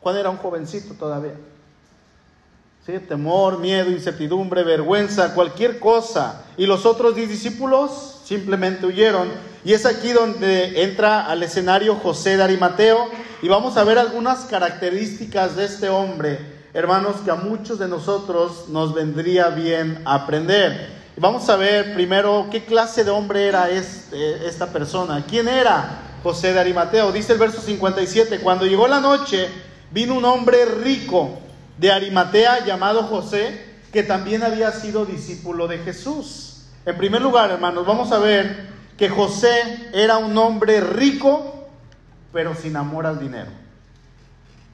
Juan 0.00 0.16
era 0.16 0.30
un 0.30 0.38
jovencito 0.38 0.94
todavía. 0.94 1.34
Temor, 2.88 3.58
miedo, 3.58 3.90
incertidumbre, 3.90 4.62
vergüenza, 4.62 5.34
cualquier 5.34 5.78
cosa. 5.78 6.46
Y 6.56 6.64
los 6.64 6.86
otros 6.86 7.14
discípulos 7.14 8.22
simplemente 8.24 8.86
huyeron. 8.86 9.28
Y 9.62 9.74
es 9.74 9.84
aquí 9.84 10.12
donde 10.12 10.82
entra 10.82 11.26
al 11.26 11.42
escenario 11.42 11.96
José 11.96 12.38
de 12.38 12.44
Arimateo 12.44 13.10
y 13.42 13.48
vamos 13.48 13.76
a 13.76 13.84
ver 13.84 13.98
algunas 13.98 14.46
características 14.46 15.54
de 15.54 15.66
este 15.66 15.90
hombre, 15.90 16.38
hermanos, 16.72 17.16
que 17.22 17.30
a 17.30 17.34
muchos 17.34 17.78
de 17.78 17.88
nosotros 17.88 18.70
nos 18.70 18.94
vendría 18.94 19.50
bien 19.50 20.00
aprender. 20.06 20.88
Vamos 21.18 21.46
a 21.50 21.56
ver 21.56 21.92
primero 21.92 22.46
qué 22.50 22.64
clase 22.64 23.04
de 23.04 23.10
hombre 23.10 23.48
era 23.48 23.68
este, 23.68 24.46
esta 24.46 24.72
persona. 24.72 25.26
¿Quién 25.28 25.46
era 25.48 26.00
José 26.22 26.54
de 26.54 26.60
Arimateo? 26.60 27.12
Dice 27.12 27.34
el 27.34 27.38
verso 27.38 27.60
57, 27.60 28.40
cuando 28.40 28.64
llegó 28.64 28.88
la 28.88 29.00
noche, 29.00 29.46
vino 29.90 30.14
un 30.14 30.24
hombre 30.24 30.64
rico 30.64 31.40
de 31.78 31.92
Arimatea 31.92 32.64
llamado 32.64 33.04
José, 33.04 33.64
que 33.92 34.02
también 34.02 34.42
había 34.42 34.72
sido 34.72 35.06
discípulo 35.06 35.66
de 35.68 35.78
Jesús. 35.78 36.64
En 36.84 36.96
primer 36.96 37.22
lugar, 37.22 37.50
hermanos, 37.50 37.86
vamos 37.86 38.12
a 38.12 38.18
ver 38.18 38.68
que 38.96 39.08
José 39.08 39.88
era 39.92 40.18
un 40.18 40.36
hombre 40.36 40.80
rico, 40.80 41.68
pero 42.32 42.54
sin 42.54 42.76
amor 42.76 43.06
al 43.06 43.18
dinero. 43.18 43.50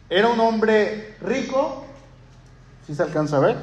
Era 0.09 0.29
un 0.29 0.41
hombre 0.41 1.17
rico, 1.21 1.85
si 2.87 2.95
se 2.95 3.03
alcanza 3.03 3.37
a 3.37 3.41
ver, 3.41 3.57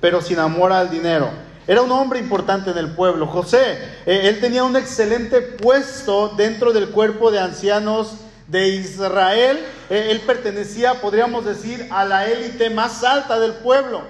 pero 0.00 0.20
sin 0.20 0.38
amor 0.38 0.72
al 0.72 0.90
dinero. 0.90 1.30
Era 1.66 1.80
un 1.80 1.90
hombre 1.92 2.18
importante 2.18 2.70
en 2.70 2.78
el 2.78 2.94
pueblo. 2.94 3.26
José, 3.26 3.78
eh, 4.04 4.28
él 4.28 4.40
tenía 4.40 4.64
un 4.64 4.76
excelente 4.76 5.40
puesto 5.40 6.28
dentro 6.36 6.72
del 6.72 6.90
cuerpo 6.90 7.30
de 7.30 7.40
ancianos 7.40 8.16
de 8.46 8.68
Israel. 8.68 9.64
Eh, 9.90 10.08
él 10.10 10.20
pertenecía, 10.20 11.00
podríamos 11.00 11.44
decir, 11.44 11.86
a 11.90 12.04
la 12.04 12.26
élite 12.26 12.70
más 12.70 13.04
alta 13.04 13.38
del 13.38 13.52
pueblo. 13.54 14.02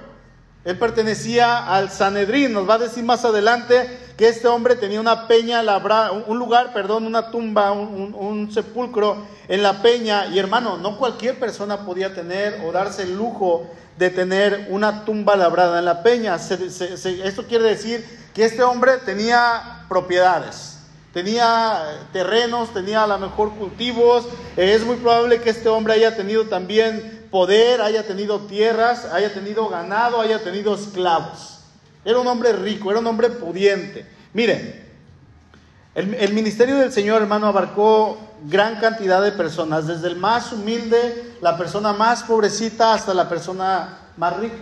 Él 0.64 0.78
pertenecía 0.78 1.66
al 1.66 1.90
Sanedrín. 1.90 2.52
Nos 2.52 2.68
va 2.68 2.74
a 2.74 2.78
decir 2.78 3.04
más 3.04 3.24
adelante 3.24 3.98
que 4.16 4.28
este 4.28 4.48
hombre 4.48 4.76
tenía 4.76 5.00
una 5.00 5.26
peña 5.26 5.62
labrada, 5.62 6.12
un 6.12 6.38
lugar, 6.38 6.72
perdón, 6.72 7.06
una 7.06 7.30
tumba, 7.30 7.72
un, 7.72 8.50
sepulcro 8.52 9.26
en 9.48 9.62
la 9.62 9.82
peña. 9.82 10.26
Y 10.26 10.38
hermano, 10.38 10.78
no 10.78 10.96
cualquier 10.96 11.38
persona 11.38 11.84
podía 11.84 12.14
tener 12.14 12.62
o 12.64 12.72
darse 12.72 13.02
el 13.02 13.14
lujo 13.14 13.68
de 13.98 14.10
tener 14.10 14.68
una 14.70 15.04
tumba 15.04 15.36
labrada 15.36 15.78
en 15.78 15.84
la 15.84 16.02
peña. 16.02 16.36
esto 16.36 17.44
quiere 17.46 17.64
decir 17.64 18.04
que 18.32 18.44
este 18.44 18.62
hombre 18.62 18.96
tenía 19.04 19.84
propiedades, 19.88 20.73
tenía 21.14 22.00
terrenos, 22.12 22.74
tenía 22.74 23.04
a 23.04 23.06
lo 23.06 23.18
mejor 23.18 23.52
cultivos. 23.52 24.26
es 24.56 24.84
muy 24.84 24.96
probable 24.96 25.40
que 25.40 25.50
este 25.50 25.68
hombre 25.68 25.94
haya 25.94 26.16
tenido 26.16 26.44
también 26.46 27.28
poder, 27.30 27.80
haya 27.80 28.04
tenido 28.04 28.40
tierras, 28.40 29.06
haya 29.06 29.32
tenido 29.32 29.68
ganado, 29.68 30.20
haya 30.20 30.42
tenido 30.42 30.74
esclavos. 30.74 31.60
Era 32.04 32.18
un 32.18 32.26
hombre 32.26 32.52
rico, 32.52 32.90
era 32.90 32.98
un 32.98 33.06
hombre 33.06 33.30
pudiente. 33.30 34.04
Mire, 34.34 34.84
el, 35.94 36.34
ministerio 36.34 36.76
del 36.76 36.90
Señor, 36.90 37.22
hermano, 37.22 37.46
abarcó 37.46 38.18
gran 38.46 38.80
cantidad 38.80 39.22
de 39.22 39.30
personas, 39.30 39.86
desde 39.86 40.08
el 40.08 40.16
más 40.16 40.52
humilde, 40.52 41.36
la 41.40 41.56
persona 41.56 41.92
más 41.92 42.24
pobrecita, 42.24 42.92
hasta 42.92 43.14
la 43.14 43.28
persona 43.28 43.98
más 44.16 44.36
rica. 44.36 44.56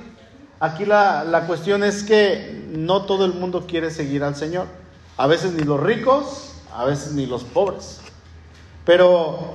Aquí 0.60 0.84
la, 0.84 1.24
la 1.24 1.46
cuestión 1.46 1.82
es 1.82 2.02
que 2.02 2.66
no 2.68 3.06
todo 3.06 3.24
el 3.24 3.32
mundo 3.32 3.66
quiere 3.66 3.90
seguir 3.90 4.22
al 4.22 4.36
Señor. 4.36 4.81
A 5.16 5.26
veces 5.26 5.52
ni 5.52 5.62
los 5.62 5.80
ricos, 5.80 6.52
a 6.74 6.84
veces 6.84 7.12
ni 7.12 7.26
los 7.26 7.44
pobres. 7.44 8.00
Pero 8.84 9.54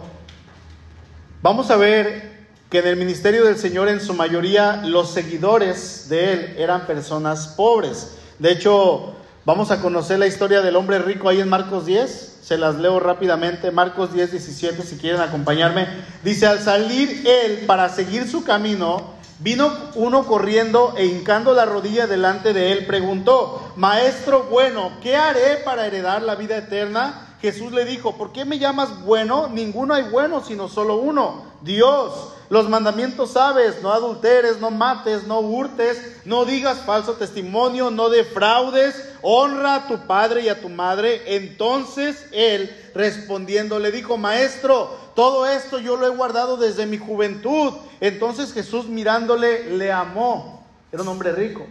vamos 1.41 1.71
a 1.71 1.75
ver 1.75 2.47
que 2.69 2.79
en 2.79 2.87
el 2.87 2.97
ministerio 2.97 3.45
del 3.45 3.57
Señor 3.57 3.87
en 3.87 4.01
su 4.01 4.13
mayoría 4.13 4.81
los 4.85 5.11
seguidores 5.11 6.09
de 6.09 6.33
Él 6.33 6.55
eran 6.57 6.85
personas 6.85 7.47
pobres. 7.49 8.17
De 8.39 8.51
hecho, 8.51 9.13
vamos 9.45 9.71
a 9.71 9.81
conocer 9.81 10.19
la 10.19 10.27
historia 10.27 10.61
del 10.61 10.75
hombre 10.75 10.99
rico 10.99 11.29
ahí 11.29 11.39
en 11.39 11.49
Marcos 11.49 11.85
10. 11.85 12.39
Se 12.41 12.57
las 12.57 12.75
leo 12.75 12.99
rápidamente. 12.99 13.71
Marcos 13.71 14.13
10, 14.13 14.31
17, 14.31 14.83
si 14.83 14.97
quieren 14.97 15.21
acompañarme. 15.21 15.87
Dice, 16.23 16.45
al 16.45 16.59
salir 16.59 17.25
Él 17.25 17.65
para 17.65 17.89
seguir 17.89 18.29
su 18.29 18.43
camino, 18.43 19.16
vino 19.39 19.71
uno 19.95 20.25
corriendo 20.25 20.93
e 20.97 21.05
hincando 21.05 21.53
la 21.53 21.65
rodilla 21.65 22.07
delante 22.07 22.53
de 22.53 22.71
Él, 22.71 22.85
preguntó, 22.85 23.71
Maestro 23.75 24.43
bueno, 24.43 24.91
¿qué 25.01 25.15
haré 25.15 25.57
para 25.63 25.85
heredar 25.85 26.21
la 26.21 26.35
vida 26.35 26.57
eterna? 26.57 27.35
Jesús 27.41 27.71
le 27.71 27.85
dijo, 27.85 28.17
¿por 28.17 28.31
qué 28.31 28.45
me 28.45 28.57
llamas 28.57 29.03
bueno? 29.03 29.47
Ninguno 29.47 29.93
hay 29.93 30.03
bueno, 30.03 30.43
sino 30.43 30.67
solo 30.67 30.95
uno, 30.95 31.43
Dios. 31.61 32.33
Los 32.49 32.69
mandamientos 32.69 33.31
sabes, 33.31 33.81
no 33.81 33.91
adulteres, 33.91 34.61
no 34.61 34.71
mates, 34.71 35.27
no 35.27 35.39
hurtes, 35.41 36.21
no 36.23 36.45
digas 36.45 36.79
falso 36.85 37.13
testimonio, 37.13 37.91
no 37.91 38.09
defraudes, 38.09 38.95
honra 39.21 39.75
a 39.75 39.87
tu 39.87 40.07
padre 40.07 40.43
y 40.43 40.49
a 40.49 40.61
tu 40.61 40.69
madre. 40.69 41.35
Entonces 41.35 42.25
él 42.31 42.73
respondiendo 42.95 43.79
le 43.79 43.91
dijo, 43.91 44.17
maestro, 44.17 44.95
todo 45.13 45.45
esto 45.45 45.79
yo 45.79 45.97
lo 45.97 46.07
he 46.07 46.15
guardado 46.15 46.55
desde 46.55 46.85
mi 46.85 46.97
juventud. 46.97 47.73
Entonces 47.99 48.53
Jesús 48.53 48.87
mirándole 48.87 49.71
le 49.75 49.91
amó. 49.91 50.65
Era 50.91 51.01
un 51.01 51.09
hombre 51.09 51.33
rico, 51.33 51.65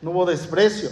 no 0.00 0.12
hubo 0.12 0.24
desprecio. 0.24 0.88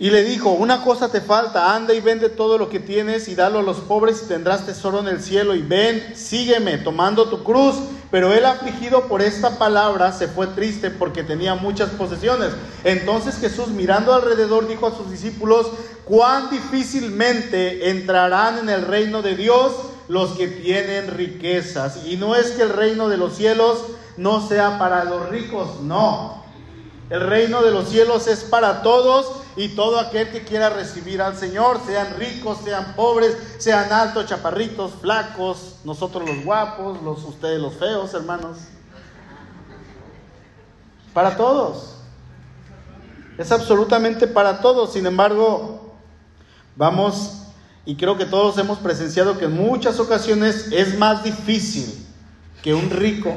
Y 0.00 0.10
le 0.10 0.22
dijo, 0.22 0.50
una 0.50 0.84
cosa 0.84 1.10
te 1.10 1.20
falta, 1.20 1.74
anda 1.74 1.92
y 1.92 2.00
vende 2.00 2.28
todo 2.28 2.56
lo 2.56 2.68
que 2.68 2.78
tienes 2.78 3.26
y 3.26 3.34
dalo 3.34 3.58
a 3.58 3.62
los 3.62 3.78
pobres 3.78 4.22
y 4.22 4.28
tendrás 4.28 4.64
tesoro 4.64 5.00
en 5.00 5.08
el 5.08 5.20
cielo 5.20 5.56
y 5.56 5.62
ven, 5.62 6.14
sígueme 6.14 6.78
tomando 6.78 7.28
tu 7.28 7.42
cruz. 7.42 7.74
Pero 8.10 8.32
él 8.32 8.46
afligido 8.46 9.02
por 9.02 9.20
esta 9.20 9.58
palabra 9.58 10.12
se 10.12 10.28
fue 10.28 10.46
triste 10.46 10.90
porque 10.90 11.24
tenía 11.24 11.56
muchas 11.56 11.90
posesiones. 11.90 12.50
Entonces 12.84 13.38
Jesús 13.38 13.68
mirando 13.68 14.14
alrededor 14.14 14.68
dijo 14.68 14.86
a 14.86 14.96
sus 14.96 15.10
discípulos, 15.10 15.66
cuán 16.04 16.48
difícilmente 16.48 17.90
entrarán 17.90 18.58
en 18.58 18.68
el 18.70 18.86
reino 18.86 19.20
de 19.20 19.34
Dios 19.36 19.72
los 20.06 20.30
que 20.38 20.46
tienen 20.46 21.08
riquezas. 21.08 22.06
Y 22.06 22.16
no 22.16 22.36
es 22.36 22.52
que 22.52 22.62
el 22.62 22.70
reino 22.70 23.08
de 23.08 23.18
los 23.18 23.36
cielos 23.36 23.80
no 24.16 24.46
sea 24.46 24.78
para 24.78 25.04
los 25.04 25.28
ricos, 25.28 25.80
no. 25.82 26.44
El 27.10 27.20
reino 27.20 27.62
de 27.62 27.72
los 27.72 27.88
cielos 27.88 28.26
es 28.26 28.44
para 28.44 28.82
todos 28.82 29.42
y 29.58 29.70
todo 29.70 29.98
aquel 29.98 30.30
que 30.30 30.44
quiera 30.44 30.70
recibir 30.70 31.20
al 31.20 31.36
Señor, 31.36 31.80
sean 31.84 32.14
ricos, 32.16 32.58
sean 32.62 32.94
pobres, 32.94 33.36
sean 33.58 33.92
altos, 33.92 34.26
chaparritos, 34.26 34.92
flacos, 35.00 35.80
nosotros 35.84 36.28
los 36.28 36.44
guapos, 36.44 37.02
los 37.02 37.24
ustedes 37.24 37.60
los 37.60 37.74
feos, 37.74 38.14
hermanos. 38.14 38.58
Para 41.12 41.36
todos. 41.36 41.96
Es 43.36 43.50
absolutamente 43.50 44.28
para 44.28 44.60
todos. 44.60 44.92
Sin 44.92 45.04
embargo, 45.06 45.92
vamos 46.76 47.42
y 47.84 47.96
creo 47.96 48.16
que 48.16 48.26
todos 48.26 48.56
hemos 48.58 48.78
presenciado 48.78 49.38
que 49.38 49.46
en 49.46 49.54
muchas 49.54 49.98
ocasiones 49.98 50.70
es 50.70 50.96
más 50.96 51.24
difícil 51.24 52.06
que 52.62 52.74
un 52.74 52.90
rico 52.90 53.34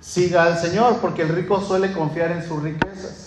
siga 0.00 0.44
al 0.44 0.58
Señor, 0.58 0.98
porque 1.00 1.22
el 1.22 1.28
rico 1.30 1.60
suele 1.60 1.92
confiar 1.92 2.30
en 2.30 2.46
sus 2.46 2.62
riquezas. 2.62 3.19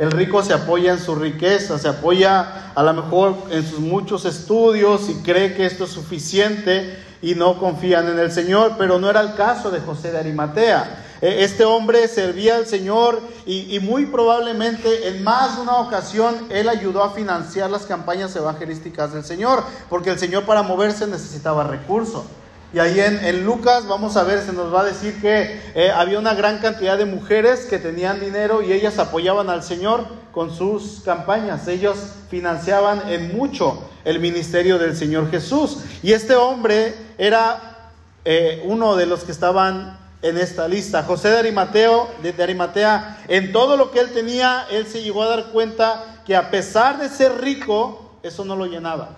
El 0.00 0.10
rico 0.12 0.42
se 0.42 0.54
apoya 0.54 0.92
en 0.92 0.98
su 0.98 1.14
riqueza, 1.14 1.78
se 1.78 1.86
apoya 1.86 2.72
a 2.74 2.82
lo 2.82 2.94
mejor 2.94 3.36
en 3.50 3.62
sus 3.62 3.80
muchos 3.80 4.24
estudios 4.24 5.10
y 5.10 5.16
cree 5.16 5.52
que 5.52 5.66
esto 5.66 5.84
es 5.84 5.90
suficiente 5.90 6.98
y 7.20 7.34
no 7.34 7.58
confían 7.58 8.08
en 8.08 8.18
el 8.18 8.32
Señor, 8.32 8.76
pero 8.78 8.98
no 8.98 9.10
era 9.10 9.20
el 9.20 9.34
caso 9.34 9.70
de 9.70 9.78
José 9.80 10.10
de 10.10 10.18
Arimatea. 10.18 11.04
E, 11.20 11.44
este 11.44 11.66
hombre 11.66 12.08
servía 12.08 12.56
al 12.56 12.66
Señor 12.66 13.20
y, 13.44 13.76
y, 13.76 13.78
muy 13.80 14.06
probablemente 14.06 15.08
en 15.08 15.22
más 15.22 15.56
de 15.56 15.62
una 15.64 15.76
ocasión 15.80 16.46
él 16.48 16.70
ayudó 16.70 17.04
a 17.04 17.12
financiar 17.12 17.70
las 17.70 17.84
campañas 17.84 18.34
evangelísticas 18.34 19.12
del 19.12 19.24
Señor, 19.24 19.62
porque 19.90 20.08
el 20.08 20.18
Señor 20.18 20.44
para 20.44 20.62
moverse 20.62 21.06
necesitaba 21.06 21.64
recursos. 21.64 22.24
Y 22.72 22.78
ahí 22.78 23.00
en, 23.00 23.44
Lucas 23.44 23.88
vamos 23.88 24.16
a 24.16 24.22
ver, 24.22 24.40
se 24.42 24.52
nos 24.52 24.72
va 24.72 24.82
a 24.82 24.84
decir 24.84 25.20
que 25.20 25.60
eh, 25.74 25.90
había 25.90 26.20
una 26.20 26.34
gran 26.34 26.58
cantidad 26.58 26.96
de 26.96 27.04
mujeres 27.04 27.66
que 27.66 27.80
tenían 27.80 28.20
dinero 28.20 28.62
y 28.62 28.72
ellas 28.72 29.00
apoyaban 29.00 29.50
al 29.50 29.64
Señor 29.64 30.06
con 30.30 30.54
sus 30.54 31.00
campañas. 31.04 31.66
Ellos 31.66 31.98
financiaban 32.30 33.08
en 33.08 33.36
mucho 33.36 33.82
el 34.04 34.20
ministerio 34.20 34.78
del 34.78 34.96
Señor 34.96 35.32
Jesús. 35.32 35.78
Y 36.04 36.12
este 36.12 36.36
hombre 36.36 36.94
era 37.18 37.90
eh, 38.24 38.62
uno 38.64 38.94
de 38.94 39.06
los 39.06 39.24
que 39.24 39.32
estaban 39.32 39.98
en 40.22 40.38
esta 40.38 40.68
lista. 40.68 41.02
José 41.02 41.30
de 41.30 41.38
Arimateo, 41.38 42.08
de 42.22 42.40
Arimatea, 42.40 43.24
en 43.26 43.50
todo 43.50 43.76
lo 43.76 43.90
que 43.90 43.98
él 43.98 44.12
tenía, 44.12 44.66
él 44.70 44.86
se 44.86 45.02
llegó 45.02 45.24
a 45.24 45.28
dar 45.28 45.46
cuenta 45.46 46.20
que 46.24 46.36
a 46.36 46.52
pesar 46.52 47.00
de 47.00 47.08
ser 47.08 47.40
rico, 47.40 48.18
eso 48.22 48.44
no 48.44 48.54
lo 48.54 48.66
llenaba. 48.66 49.16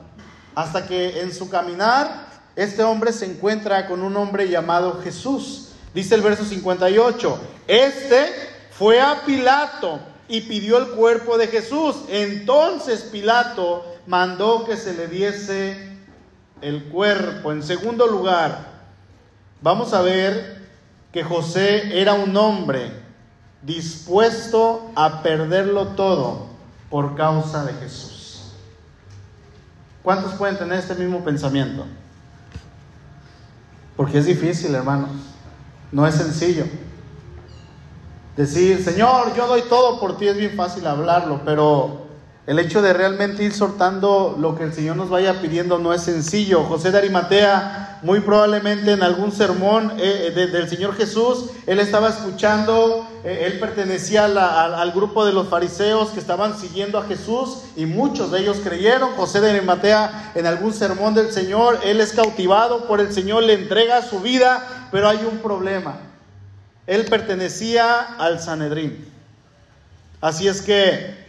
Hasta 0.54 0.86
que 0.86 1.20
en 1.20 1.34
su 1.34 1.50
caminar 1.50 2.31
este 2.56 2.82
hombre 2.82 3.12
se 3.12 3.26
encuentra 3.26 3.86
con 3.86 4.02
un 4.02 4.16
hombre 4.16 4.48
llamado 4.48 5.00
Jesús. 5.02 5.68
Dice 5.94 6.14
el 6.14 6.22
verso 6.22 6.44
58, 6.44 7.38
este 7.66 8.26
fue 8.70 9.00
a 9.00 9.22
Pilato 9.24 10.00
y 10.28 10.42
pidió 10.42 10.78
el 10.78 10.88
cuerpo 10.88 11.38
de 11.38 11.48
Jesús. 11.48 11.96
Entonces 12.08 13.02
Pilato 13.02 13.84
mandó 14.06 14.64
que 14.64 14.76
se 14.76 14.94
le 14.94 15.08
diese 15.08 15.92
el 16.60 16.84
cuerpo. 16.84 17.52
En 17.52 17.62
segundo 17.62 18.06
lugar, 18.06 18.66
vamos 19.60 19.92
a 19.92 20.02
ver 20.02 20.62
que 21.12 21.22
José 21.22 22.00
era 22.00 22.14
un 22.14 22.36
hombre 22.36 22.90
dispuesto 23.62 24.90
a 24.94 25.22
perderlo 25.22 25.88
todo 25.88 26.46
por 26.90 27.14
causa 27.16 27.64
de 27.64 27.74
Jesús. 27.74 28.52
¿Cuántos 30.02 30.32
pueden 30.32 30.58
tener 30.58 30.78
este 30.78 30.94
mismo 30.94 31.22
pensamiento? 31.22 31.86
Porque 34.02 34.18
es 34.18 34.26
difícil, 34.26 34.74
hermanos. 34.74 35.10
No 35.92 36.04
es 36.04 36.16
sencillo. 36.16 36.64
Decir, 38.36 38.82
Señor, 38.82 39.32
yo 39.36 39.46
doy 39.46 39.62
todo 39.68 40.00
por 40.00 40.18
ti, 40.18 40.26
es 40.26 40.36
bien 40.36 40.56
fácil 40.56 40.84
hablarlo, 40.88 41.42
pero 41.44 42.01
el 42.44 42.58
hecho 42.58 42.82
de 42.82 42.92
realmente 42.92 43.44
ir 43.44 43.52
soltando 43.52 44.36
lo 44.36 44.56
que 44.56 44.64
el 44.64 44.72
Señor 44.72 44.96
nos 44.96 45.08
vaya 45.08 45.40
pidiendo 45.40 45.78
no 45.78 45.94
es 45.94 46.02
sencillo. 46.02 46.64
José 46.64 46.90
de 46.90 46.98
Arimatea, 46.98 48.00
muy 48.02 48.18
probablemente 48.18 48.90
en 48.90 49.04
algún 49.04 49.30
sermón 49.30 49.92
eh, 49.96 50.32
eh, 50.34 50.46
del 50.48 50.68
Señor 50.68 50.96
Jesús, 50.96 51.50
él 51.68 51.78
estaba 51.78 52.08
escuchando, 52.08 53.06
eh, 53.22 53.44
él 53.46 53.60
pertenecía 53.60 54.24
al 54.24 54.90
grupo 54.90 55.24
de 55.24 55.32
los 55.32 55.48
fariseos 55.48 56.08
que 56.08 56.18
estaban 56.18 56.58
siguiendo 56.58 56.98
a 56.98 57.04
Jesús 57.04 57.62
y 57.76 57.86
muchos 57.86 58.32
de 58.32 58.40
ellos 58.40 58.58
creyeron. 58.64 59.12
José 59.12 59.40
de 59.40 59.50
Arimatea 59.50 60.32
en 60.34 60.46
algún 60.46 60.74
sermón 60.74 61.14
del 61.14 61.30
Señor, 61.30 61.78
él 61.84 62.00
es 62.00 62.12
cautivado 62.12 62.88
por 62.88 63.00
el 63.00 63.12
Señor, 63.12 63.44
le 63.44 63.54
entrega 63.54 64.02
su 64.02 64.18
vida, 64.18 64.88
pero 64.90 65.08
hay 65.08 65.24
un 65.30 65.38
problema. 65.38 66.00
Él 66.88 67.04
pertenecía 67.04 68.00
al 68.18 68.40
Sanedrín. 68.40 69.12
Así 70.20 70.48
es 70.48 70.60
que 70.60 71.21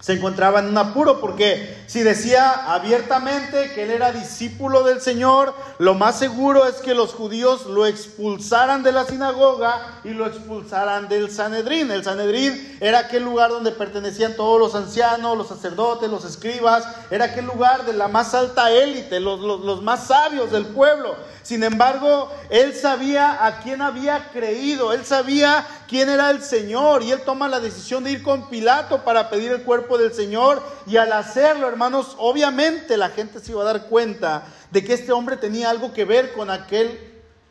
se 0.00 0.12
encontraba 0.12 0.60
en 0.60 0.66
un 0.66 0.78
apuro 0.78 1.20
porque 1.20 1.76
si 1.86 2.02
decía 2.02 2.72
abiertamente 2.72 3.72
que 3.74 3.82
él 3.82 3.90
era 3.90 4.12
discípulo 4.12 4.84
del 4.84 5.00
Señor, 5.00 5.54
lo 5.78 5.94
más 5.94 6.18
seguro 6.18 6.66
es 6.66 6.76
que 6.76 6.94
los 6.94 7.14
judíos 7.14 7.66
lo 7.66 7.84
expulsaran 7.84 8.82
de 8.82 8.92
la 8.92 9.04
sinagoga 9.06 10.00
y 10.04 10.10
lo 10.10 10.26
expulsaran 10.26 11.08
del 11.08 11.30
Sanedrín. 11.30 11.90
El 11.90 12.04
Sanedrín 12.04 12.78
era 12.80 13.00
aquel 13.00 13.24
lugar 13.24 13.50
donde 13.50 13.72
pertenecían 13.72 14.36
todos 14.36 14.60
los 14.60 14.74
ancianos, 14.74 15.36
los 15.36 15.48
sacerdotes, 15.48 16.08
los 16.08 16.24
escribas, 16.24 16.84
era 17.10 17.26
aquel 17.26 17.46
lugar 17.46 17.84
de 17.84 17.92
la 17.92 18.06
más 18.06 18.34
alta 18.34 18.70
élite, 18.70 19.18
los, 19.18 19.40
los 19.40 19.82
más 19.82 20.06
sabios 20.06 20.52
del 20.52 20.66
pueblo. 20.66 21.16
Sin 21.48 21.64
embargo, 21.64 22.30
él 22.50 22.74
sabía 22.74 23.46
a 23.46 23.60
quién 23.60 23.80
había 23.80 24.28
creído, 24.34 24.92
él 24.92 25.06
sabía 25.06 25.66
quién 25.88 26.10
era 26.10 26.28
el 26.28 26.42
Señor 26.42 27.02
y 27.02 27.10
él 27.10 27.22
toma 27.24 27.48
la 27.48 27.58
decisión 27.58 28.04
de 28.04 28.10
ir 28.10 28.22
con 28.22 28.50
Pilato 28.50 29.02
para 29.02 29.30
pedir 29.30 29.52
el 29.52 29.62
cuerpo 29.62 29.96
del 29.96 30.12
Señor 30.12 30.62
y 30.86 30.98
al 30.98 31.10
hacerlo, 31.10 31.66
hermanos, 31.66 32.16
obviamente 32.18 32.98
la 32.98 33.08
gente 33.08 33.40
se 33.40 33.52
iba 33.52 33.62
a 33.62 33.72
dar 33.72 33.86
cuenta 33.86 34.42
de 34.70 34.84
que 34.84 34.92
este 34.92 35.10
hombre 35.10 35.38
tenía 35.38 35.70
algo 35.70 35.94
que 35.94 36.04
ver 36.04 36.34
con 36.34 36.50
aquel, 36.50 37.00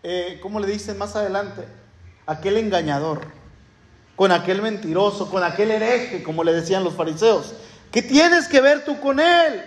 eh, 0.03 0.37
¿cómo 0.43 0.59
le 0.59 0.67
dicen 0.67 0.99
más 0.99 1.15
adelante? 1.15 1.63
Aquel 2.27 2.57
engañador, 2.57 3.21
con 4.15 4.31
aquel 4.31 4.61
mentiroso, 4.61 5.27
con 5.31 5.43
aquel 5.43 5.71
hereje, 5.71 6.21
como 6.21 6.43
le 6.43 6.53
decían 6.53 6.83
los 6.83 6.93
fariseos. 6.93 7.55
¿Qué 7.91 8.03
tienes 8.03 8.47
que 8.47 8.61
ver 8.61 8.85
tú 8.85 8.99
con 8.99 9.19
él? 9.19 9.63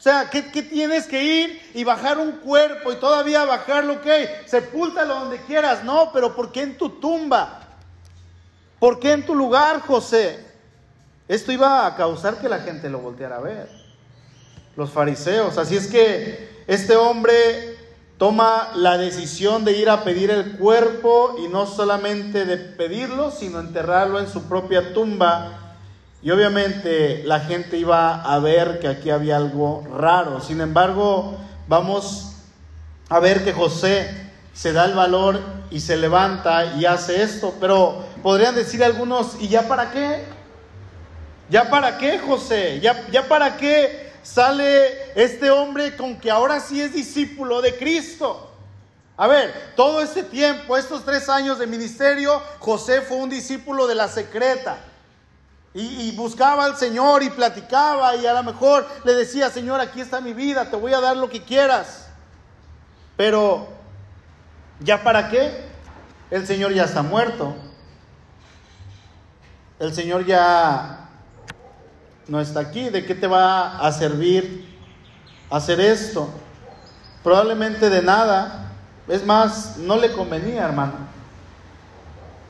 O 0.00 0.02
sea, 0.02 0.30
¿qué, 0.30 0.40
tienes 0.40 1.06
que 1.06 1.22
ir 1.22 1.60
y 1.74 1.84
bajar 1.84 2.16
un 2.16 2.32
cuerpo 2.38 2.90
y 2.90 2.96
todavía 2.96 3.44
bajarlo? 3.44 4.00
¿Qué? 4.00 4.30
Sepúltalo 4.46 5.14
donde 5.14 5.36
quieras. 5.42 5.84
No, 5.84 6.10
pero 6.10 6.34
¿por 6.34 6.50
qué 6.50 6.62
en 6.62 6.78
tu 6.78 6.88
tumba? 6.88 7.60
¿Por 8.78 8.98
qué 8.98 9.12
en 9.12 9.26
tu 9.26 9.34
lugar, 9.34 9.80
José? 9.82 10.42
Esto 11.28 11.52
iba 11.52 11.86
a 11.86 11.96
causar 11.96 12.38
que 12.38 12.48
la 12.48 12.60
gente 12.60 12.88
lo 12.88 13.00
volteara 13.00 13.36
a 13.36 13.40
ver. 13.40 13.68
Los 14.74 14.88
fariseos. 14.88 15.58
Así 15.58 15.76
es 15.76 15.86
que 15.86 16.64
este 16.66 16.96
hombre 16.96 17.76
toma 18.16 18.70
la 18.76 18.96
decisión 18.96 19.66
de 19.66 19.72
ir 19.72 19.90
a 19.90 20.02
pedir 20.02 20.30
el 20.30 20.56
cuerpo 20.56 21.36
y 21.44 21.48
no 21.48 21.66
solamente 21.66 22.46
de 22.46 22.56
pedirlo, 22.56 23.30
sino 23.30 23.60
enterrarlo 23.60 24.18
en 24.18 24.30
su 24.30 24.44
propia 24.44 24.94
tumba 24.94 25.69
y 26.22 26.30
obviamente 26.30 27.22
la 27.24 27.40
gente 27.40 27.78
iba 27.78 28.22
a 28.22 28.38
ver 28.40 28.78
que 28.78 28.88
aquí 28.88 29.10
había 29.10 29.36
algo 29.36 29.86
raro. 29.96 30.40
Sin 30.40 30.60
embargo, 30.60 31.38
vamos 31.66 32.32
a 33.08 33.18
ver 33.20 33.42
que 33.42 33.54
José 33.54 34.30
se 34.52 34.72
da 34.74 34.84
el 34.84 34.94
valor 34.94 35.40
y 35.70 35.80
se 35.80 35.96
levanta 35.96 36.76
y 36.76 36.84
hace 36.84 37.22
esto. 37.22 37.54
Pero 37.58 38.04
podrían 38.22 38.54
decir 38.54 38.84
algunos, 38.84 39.36
¿y 39.40 39.48
ya 39.48 39.66
para 39.66 39.90
qué? 39.90 40.24
¿Ya 41.48 41.70
para 41.70 41.96
qué, 41.96 42.18
José? 42.18 42.80
¿Ya, 42.80 43.08
ya 43.08 43.26
para 43.26 43.56
qué 43.56 44.12
sale 44.22 45.12
este 45.14 45.50
hombre 45.50 45.96
con 45.96 46.20
que 46.20 46.30
ahora 46.30 46.60
sí 46.60 46.82
es 46.82 46.92
discípulo 46.92 47.62
de 47.62 47.76
Cristo? 47.76 48.50
A 49.16 49.26
ver, 49.26 49.72
todo 49.74 50.02
este 50.02 50.22
tiempo, 50.22 50.76
estos 50.76 51.04
tres 51.04 51.30
años 51.30 51.58
de 51.58 51.66
ministerio, 51.66 52.42
José 52.58 53.00
fue 53.00 53.16
un 53.16 53.30
discípulo 53.30 53.86
de 53.86 53.94
la 53.94 54.08
secreta. 54.08 54.78
Y, 55.72 56.10
buscaba 56.16 56.64
al 56.64 56.76
Señor 56.76 57.22
y 57.22 57.30
platicaba 57.30 58.16
y 58.16 58.26
a 58.26 58.32
lo 58.32 58.42
mejor 58.42 58.86
le 59.04 59.14
decía, 59.14 59.50
Señor, 59.50 59.80
aquí 59.80 60.00
está 60.00 60.20
mi 60.20 60.32
vida, 60.32 60.68
te 60.68 60.76
voy 60.76 60.92
a 60.92 61.00
dar 61.00 61.16
lo 61.16 61.30
que 61.30 61.42
quieras. 61.42 62.08
Pero, 63.16 63.68
¿ya 64.80 65.02
para 65.02 65.28
qué? 65.28 65.68
El 66.30 66.46
Señor 66.46 66.72
ya 66.72 66.84
está 66.84 67.02
muerto. 67.02 67.54
El 69.78 69.94
Señor 69.94 70.26
ya 70.26 71.08
no 72.26 72.40
está 72.40 72.60
aquí. 72.60 72.90
¿De 72.90 73.04
qué 73.04 73.14
te 73.14 73.28
va 73.28 73.78
a 73.78 73.92
servir 73.92 74.76
hacer 75.50 75.80
esto? 75.80 76.28
Probablemente 77.22 77.90
de 77.90 78.02
nada. 78.02 78.72
Es 79.06 79.24
más, 79.24 79.76
no 79.76 79.96
le 79.96 80.12
convenía, 80.12 80.64
hermano. 80.64 81.09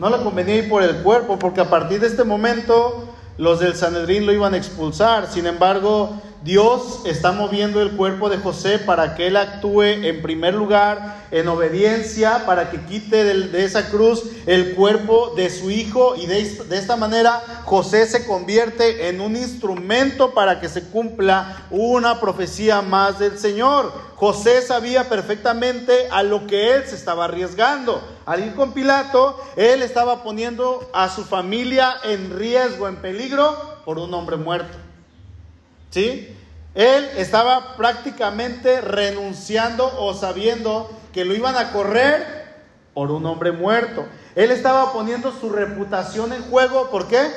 No 0.00 0.08
le 0.08 0.16
convenía 0.24 0.56
ir 0.56 0.68
por 0.70 0.82
el 0.82 0.96
cuerpo, 1.02 1.38
porque 1.38 1.60
a 1.60 1.68
partir 1.68 2.00
de 2.00 2.06
este 2.06 2.24
momento 2.24 3.04
los 3.36 3.60
del 3.60 3.76
Sanedrín 3.76 4.24
lo 4.24 4.32
iban 4.32 4.54
a 4.54 4.56
expulsar. 4.56 5.26
Sin 5.26 5.46
embargo, 5.46 6.22
Dios 6.42 7.02
está 7.04 7.32
moviendo 7.32 7.82
el 7.82 7.90
cuerpo 7.90 8.30
de 8.30 8.38
José 8.38 8.78
para 8.78 9.14
que 9.14 9.26
él 9.26 9.36
actúe 9.36 9.82
en 9.82 10.22
primer 10.22 10.54
lugar 10.54 11.26
en 11.30 11.46
obediencia, 11.48 12.46
para 12.46 12.70
que 12.70 12.80
quite 12.86 13.24
de, 13.24 13.64
esa 13.64 13.90
cruz 13.90 14.22
el 14.46 14.74
cuerpo 14.74 15.34
de 15.36 15.50
su 15.50 15.70
hijo 15.70 16.16
y 16.16 16.24
de, 16.24 16.42
de 16.42 16.78
esta 16.78 16.96
manera 16.96 17.42
José 17.66 18.06
se 18.06 18.26
convierte 18.26 19.08
en 19.08 19.20
un 19.20 19.36
instrumento 19.36 20.32
para 20.32 20.60
que 20.60 20.70
se 20.70 20.84
cumpla 20.84 21.66
una 21.70 22.20
profecía 22.20 22.80
más 22.80 23.18
del 23.18 23.38
Señor. 23.38 23.92
José 24.16 24.62
sabía 24.62 25.10
perfectamente 25.10 26.08
a 26.10 26.22
lo 26.22 26.46
que 26.46 26.74
él 26.74 26.84
se 26.86 26.94
estaba 26.94 27.26
arriesgando. 27.26 28.02
Al 28.24 28.46
ir 28.46 28.54
con 28.54 28.72
Pilato, 28.72 29.38
él 29.56 29.82
estaba 29.82 30.22
poniendo 30.22 30.88
a 30.94 31.10
su 31.10 31.22
familia 31.22 31.96
en 32.04 32.38
riesgo, 32.38 32.88
en 32.88 32.96
peligro, 32.96 33.56
por 33.84 33.98
un 33.98 34.14
hombre 34.14 34.36
muerto. 34.36 34.89
¿Sí? 35.90 36.36
Él 36.74 37.08
estaba 37.16 37.76
prácticamente 37.76 38.80
renunciando 38.80 39.90
o 39.98 40.14
sabiendo 40.14 40.90
que 41.12 41.24
lo 41.24 41.34
iban 41.34 41.56
a 41.56 41.72
correr 41.72 42.40
por 42.94 43.10
un 43.10 43.26
hombre 43.26 43.52
muerto. 43.52 44.06
Él 44.36 44.50
estaba 44.52 44.92
poniendo 44.92 45.32
su 45.32 45.50
reputación 45.50 46.32
en 46.32 46.42
juego, 46.42 46.90
¿por 46.90 47.08
qué? 47.08 47.28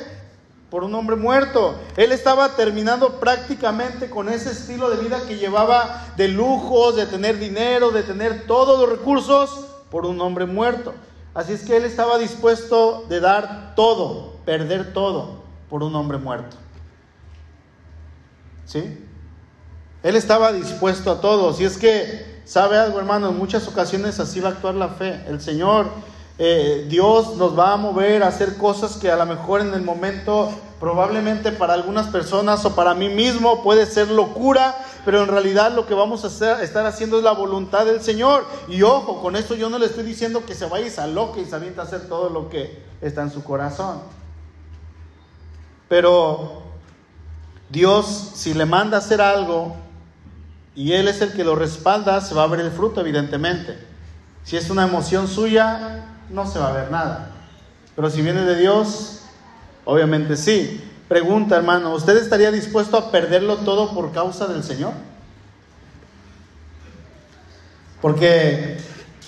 Por 0.69 0.83
un 0.83 0.93
hombre 0.93 1.15
muerto. 1.15 1.75
Él 1.97 2.11
estaba 2.11 2.55
terminando 2.55 3.19
prácticamente 3.19 4.09
con 4.09 4.29
ese 4.29 4.51
estilo 4.51 4.89
de 4.89 5.03
vida 5.03 5.21
que 5.27 5.37
llevaba 5.37 6.07
de 6.15 6.27
lujos, 6.27 6.95
de 6.95 7.07
tener 7.07 7.39
dinero, 7.39 7.91
de 7.91 8.03
tener 8.03 8.45
todos 8.45 8.79
los 8.79 8.89
recursos 8.89 9.65
por 9.89 10.05
un 10.05 10.21
hombre 10.21 10.45
muerto. 10.45 10.93
Así 11.33 11.53
es 11.53 11.63
que 11.63 11.77
él 11.77 11.85
estaba 11.85 12.19
dispuesto 12.19 13.05
de 13.09 13.19
dar 13.19 13.73
todo, 13.75 14.33
perder 14.45 14.93
todo 14.93 15.41
por 15.69 15.81
un 15.81 15.95
hombre 15.95 16.19
muerto. 16.19 16.57
¿Sí? 18.65 18.99
Él 20.03 20.15
estaba 20.15 20.51
dispuesto 20.51 21.11
a 21.11 21.21
todo. 21.21 21.53
Si 21.53 21.63
es 21.63 21.77
que, 21.77 22.41
¿sabe 22.45 22.77
algo, 22.77 22.99
hermano? 22.99 23.29
En 23.29 23.37
muchas 23.37 23.67
ocasiones 23.67 24.19
así 24.19 24.41
va 24.41 24.49
a 24.49 24.51
actuar 24.51 24.75
la 24.75 24.89
fe. 24.89 25.23
El 25.27 25.39
Señor, 25.39 25.87
eh, 26.39 26.87
Dios 26.89 27.37
nos 27.37 27.57
va 27.57 27.73
a 27.73 27.77
mover 27.77 28.23
a 28.23 28.27
hacer 28.27 28.57
cosas 28.57 28.97
que 28.97 29.09
a 29.11 29.15
lo 29.15 29.25
mejor 29.25 29.61
en 29.61 29.73
el 29.73 29.81
momento, 29.81 30.51
probablemente 30.79 31.51
para 31.51 31.73
algunas 31.73 32.07
personas 32.07 32.65
o 32.65 32.75
para 32.75 32.95
mí 32.95 33.07
mismo 33.07 33.63
puede 33.63 33.85
ser 33.85 34.09
locura, 34.09 34.75
pero 35.05 35.21
en 35.21 35.29
realidad 35.29 35.71
lo 35.73 35.85
que 35.85 35.93
vamos 35.93 36.23
a 36.23 36.27
hacer, 36.27 36.59
estar 36.61 36.85
haciendo 36.85 37.17
es 37.17 37.23
la 37.23 37.33
voluntad 37.33 37.85
del 37.85 38.01
Señor. 38.01 38.45
Y 38.67 38.81
ojo, 38.81 39.21
con 39.21 39.35
esto 39.35 39.55
yo 39.55 39.69
no 39.69 39.77
le 39.77 39.85
estoy 39.85 40.03
diciendo 40.03 40.43
que 40.45 40.55
se 40.55 40.65
vaya 40.65 40.87
y 40.87 40.89
se 40.89 41.01
aloque 41.01 41.41
y 41.41 41.45
se 41.45 41.55
a 41.55 41.81
hacer 41.81 42.09
todo 42.09 42.29
lo 42.29 42.49
que 42.49 42.83
está 42.99 43.21
en 43.21 43.31
su 43.31 43.43
corazón. 43.43 44.01
Pero 45.87 46.62
Dios, 47.69 48.31
si 48.35 48.53
le 48.53 48.65
manda 48.65 48.97
hacer 48.97 49.21
algo, 49.21 49.75
y 50.75 50.93
Él 50.93 51.07
es 51.07 51.21
el 51.21 51.33
que 51.33 51.43
lo 51.43 51.55
respalda, 51.55 52.21
se 52.21 52.33
va 52.33 52.43
a 52.43 52.47
ver 52.47 52.59
el 52.59 52.71
fruto, 52.71 53.01
evidentemente. 53.01 53.77
Si 54.43 54.57
es 54.57 54.69
una 54.69 54.83
emoción 54.83 55.27
suya, 55.27 56.05
no 56.29 56.49
se 56.49 56.59
va 56.59 56.69
a 56.69 56.73
ver 56.73 56.91
nada. 56.91 57.31
Pero 57.95 58.09
si 58.09 58.21
viene 58.21 58.41
de 58.41 58.55
Dios, 58.55 59.21
obviamente 59.85 60.35
sí. 60.35 60.83
Pregunta, 61.07 61.55
hermano, 61.55 61.93
¿usted 61.93 62.17
estaría 62.17 62.51
dispuesto 62.51 62.97
a 62.97 63.11
perderlo 63.11 63.57
todo 63.57 63.93
por 63.93 64.11
causa 64.11 64.47
del 64.47 64.63
Señor? 64.63 64.93
Porque 68.01 68.77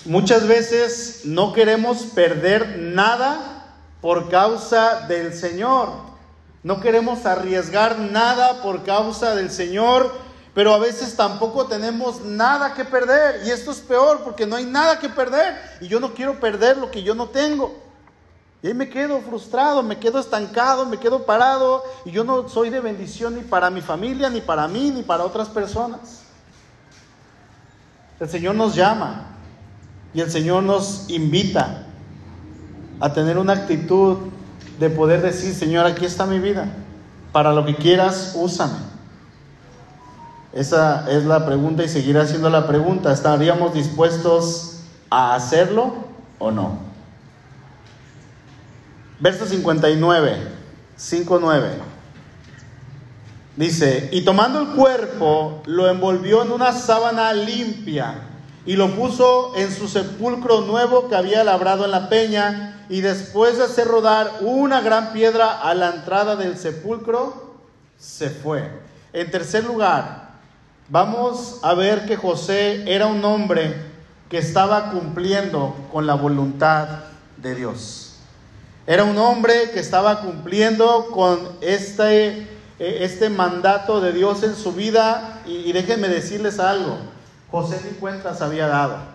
muchas 0.05 0.47
veces 0.47 1.21
no 1.25 1.53
queremos 1.53 2.03
perder 2.15 2.79
nada 2.79 3.75
por 4.01 4.29
causa 4.29 5.01
del 5.07 5.33
Señor. 5.33 6.14
No 6.65 6.81
queremos 6.81 7.27
arriesgar 7.27 7.99
nada 7.99 8.63
por 8.63 8.81
causa 8.81 9.35
del 9.35 9.51
Señor, 9.51 10.11
pero 10.55 10.73
a 10.73 10.79
veces 10.79 11.15
tampoco 11.15 11.67
tenemos 11.67 12.21
nada 12.21 12.73
que 12.73 12.83
perder. 12.83 13.45
Y 13.45 13.51
esto 13.51 13.69
es 13.69 13.77
peor 13.81 14.21
porque 14.23 14.47
no 14.47 14.55
hay 14.55 14.65
nada 14.65 14.97
que 14.97 15.07
perder. 15.07 15.55
Y 15.79 15.87
yo 15.87 15.99
no 15.99 16.15
quiero 16.15 16.39
perder 16.39 16.77
lo 16.77 16.89
que 16.89 17.03
yo 17.03 17.13
no 17.13 17.27
tengo. 17.27 17.77
Y 18.63 18.73
me 18.73 18.89
quedo 18.89 19.21
frustrado, 19.21 19.83
me 19.83 19.99
quedo 19.99 20.19
estancado, 20.19 20.87
me 20.87 20.97
quedo 20.97 21.23
parado. 21.23 21.83
Y 22.03 22.09
yo 22.09 22.23
no 22.23 22.49
soy 22.49 22.71
de 22.71 22.79
bendición 22.79 23.35
ni 23.35 23.41
para 23.41 23.69
mi 23.69 23.81
familia, 23.81 24.27
ni 24.31 24.41
para 24.41 24.67
mí, 24.67 24.89
ni 24.89 25.03
para 25.03 25.23
otras 25.23 25.49
personas. 25.49 26.23
El 28.19 28.27
Señor 28.27 28.55
nos 28.55 28.73
llama 28.73 29.37
y 30.15 30.21
el 30.21 30.31
Señor 30.31 30.63
nos 30.63 31.07
invita 31.11 31.83
a 32.99 33.13
tener 33.13 33.37
una 33.37 33.53
actitud 33.53 34.17
de 34.79 34.89
poder 34.89 35.21
decir, 35.21 35.53
Señor, 35.53 35.85
aquí 35.85 36.05
está 36.05 36.25
mi 36.25 36.39
vida. 36.39 36.67
Para 37.31 37.53
lo 37.53 37.65
que 37.65 37.75
quieras, 37.75 38.33
úsame. 38.35 38.77
Esa 40.53 41.09
es 41.11 41.25
la 41.25 41.45
pregunta 41.45 41.83
y 41.83 41.89
seguirá 41.89 42.25
siendo 42.25 42.49
la 42.49 42.65
pregunta. 42.65 43.11
¿Estaríamos 43.11 43.73
dispuestos 43.73 44.79
a 45.09 45.35
hacerlo 45.35 45.95
o 46.39 46.51
no? 46.51 46.79
Verso 49.19 49.45
59, 49.45 50.37
5.9. 50.97 51.61
Dice, 53.57 54.09
y 54.11 54.21
tomando 54.23 54.59
el 54.59 54.67
cuerpo, 54.69 55.61
lo 55.65 55.89
envolvió 55.89 56.41
en 56.43 56.51
una 56.51 56.73
sábana 56.73 57.31
limpia 57.33 58.15
y 58.65 58.75
lo 58.75 58.95
puso 58.95 59.53
en 59.55 59.71
su 59.71 59.87
sepulcro 59.87 60.61
nuevo 60.61 61.07
que 61.07 61.15
había 61.15 61.43
labrado 61.43 61.85
en 61.85 61.91
la 61.91 62.09
peña, 62.09 62.74
y 62.89 63.01
después 63.01 63.57
de 63.57 63.65
hacer 63.65 63.87
rodar 63.87 64.31
una 64.41 64.81
gran 64.81 65.11
piedra 65.13 65.61
a 65.61 65.73
la 65.73 65.91
entrada 65.91 66.35
del 66.35 66.57
sepulcro, 66.57 67.55
se 67.97 68.29
fue. 68.29 68.69
En 69.13 69.31
tercer 69.31 69.63
lugar, 69.63 70.29
vamos 70.89 71.59
a 71.63 71.73
ver 71.73 72.05
que 72.05 72.17
José 72.17 72.83
era 72.93 73.07
un 73.07 73.23
hombre 73.23 73.75
que 74.29 74.37
estaba 74.37 74.91
cumpliendo 74.91 75.75
con 75.91 76.05
la 76.05 76.15
voluntad 76.15 76.87
de 77.37 77.55
Dios. 77.55 78.05
Era 78.87 79.03
un 79.03 79.17
hombre 79.17 79.71
que 79.71 79.79
estaba 79.79 80.21
cumpliendo 80.21 81.07
con 81.11 81.39
este, 81.61 82.27
eh, 82.37 82.47
este 82.77 83.29
mandato 83.29 83.99
de 83.99 84.11
Dios 84.11 84.43
en 84.43 84.55
su 84.55 84.73
vida. 84.73 85.41
Y, 85.45 85.71
déjenme 85.71 86.07
decirles 86.07 86.59
algo, 86.59 86.97
José 87.49 87.81
ni 87.83 87.97
cuentas 87.97 88.41
había 88.41 88.67
dado. 88.67 89.14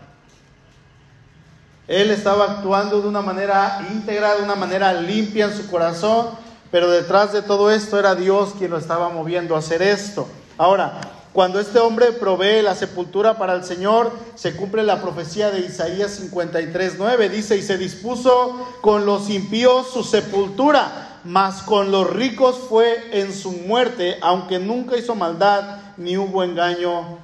Él 1.90 2.12
estaba 2.12 2.44
actuando 2.44 3.02
de 3.02 3.08
una 3.08 3.20
manera 3.20 3.84
íntegra, 3.90 4.36
de 4.36 4.44
una 4.44 4.54
manera 4.54 4.92
limpia 4.92 5.46
en 5.46 5.56
su 5.56 5.68
corazón, 5.68 6.28
pero 6.70 6.88
detrás 6.88 7.32
de 7.32 7.42
todo 7.42 7.68
esto 7.68 7.98
era 7.98 8.14
Dios 8.14 8.54
quien 8.56 8.70
lo 8.70 8.78
estaba 8.78 9.08
moviendo 9.08 9.56
a 9.56 9.58
hacer 9.58 9.82
esto. 9.82 10.28
Ahora, 10.56 11.00
cuando 11.32 11.58
este 11.58 11.80
hombre 11.80 12.12
provee 12.12 12.62
la 12.62 12.76
sepultura 12.76 13.38
para 13.38 13.54
el 13.54 13.64
Señor, 13.64 14.12
se 14.36 14.54
cumple 14.54 14.84
la 14.84 15.02
profecía 15.02 15.50
de 15.50 15.62
Isaías 15.62 16.12
53, 16.12 16.94
9. 16.96 17.28
Dice, 17.28 17.56
y 17.56 17.62
se 17.62 17.76
dispuso 17.76 18.68
con 18.82 19.04
los 19.04 19.28
impíos 19.28 19.90
su 19.92 20.04
sepultura, 20.04 21.18
mas 21.24 21.60
con 21.60 21.90
los 21.90 22.08
ricos 22.08 22.56
fue 22.68 23.20
en 23.20 23.34
su 23.34 23.50
muerte, 23.50 24.16
aunque 24.22 24.60
nunca 24.60 24.96
hizo 24.96 25.16
maldad 25.16 25.78
ni 25.96 26.16
hubo 26.16 26.44
engaño 26.44 27.18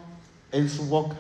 en 0.50 0.68
su 0.68 0.86
boca. 0.86 1.14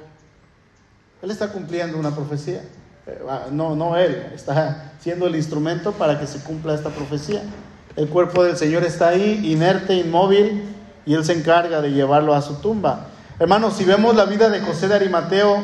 Él 1.22 1.30
está 1.30 1.52
cumpliendo 1.52 1.96
una 1.96 2.12
profecía. 2.12 2.62
Eh, 3.06 3.18
ah, 3.28 3.46
no, 3.52 3.76
no 3.76 3.96
él, 3.96 4.30
está 4.34 4.92
siendo 5.00 5.28
el 5.28 5.36
instrumento 5.36 5.92
para 5.92 6.18
que 6.18 6.26
se 6.26 6.40
cumpla 6.40 6.74
esta 6.74 6.90
profecía. 6.90 7.42
El 7.94 8.08
cuerpo 8.08 8.42
del 8.42 8.56
Señor 8.56 8.82
está 8.82 9.08
ahí, 9.08 9.40
inerte, 9.44 9.94
inmóvil, 9.94 10.64
y 11.06 11.14
él 11.14 11.24
se 11.24 11.32
encarga 11.32 11.80
de 11.80 11.92
llevarlo 11.92 12.34
a 12.34 12.42
su 12.42 12.56
tumba. 12.56 13.06
Hermanos, 13.38 13.74
si 13.76 13.84
vemos 13.84 14.16
la 14.16 14.24
vida 14.24 14.48
de 14.48 14.60
José 14.60 14.88
de 14.88 14.96
Arimateo, 14.96 15.62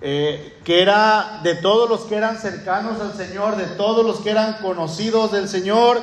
eh, 0.00 0.58
que 0.64 0.82
era 0.82 1.40
de 1.42 1.54
todos 1.54 1.88
los 1.88 2.00
que 2.02 2.16
eran 2.16 2.38
cercanos 2.38 3.00
al 3.00 3.14
Señor, 3.14 3.56
de 3.56 3.66
todos 3.66 4.04
los 4.04 4.20
que 4.20 4.30
eran 4.30 4.54
conocidos 4.54 5.30
del 5.30 5.48
Señor, 5.48 6.00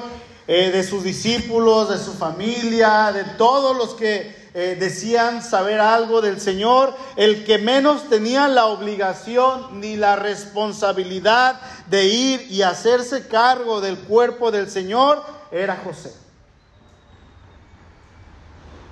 eh, 0.48 0.72
de 0.72 0.84
sus 0.84 1.04
discípulos, 1.04 1.90
de 1.90 1.98
su 1.98 2.14
familia, 2.14 3.12
de 3.12 3.24
todos 3.38 3.76
los 3.76 3.96
que 3.96 4.43
eh, 4.56 4.78
decían 4.80 5.42
saber 5.42 5.80
algo 5.80 6.22
del 6.22 6.40
Señor, 6.40 6.96
el 7.16 7.44
que 7.44 7.58
menos 7.58 8.08
tenía 8.08 8.48
la 8.48 8.68
obligación 8.68 9.80
ni 9.80 9.96
la 9.96 10.16
responsabilidad 10.16 11.60
de 11.88 12.06
ir 12.06 12.52
y 12.52 12.62
hacerse 12.62 13.28
cargo 13.28 13.82
del 13.82 13.98
cuerpo 13.98 14.52
del 14.52 14.70
Señor 14.70 15.24
era 15.52 15.78
José. 15.84 16.14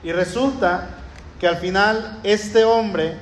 Y 0.04 0.12
resulta 0.12 0.90
que 1.40 1.48
al 1.48 1.58
final 1.58 2.20
este 2.24 2.64
hombre 2.64 3.20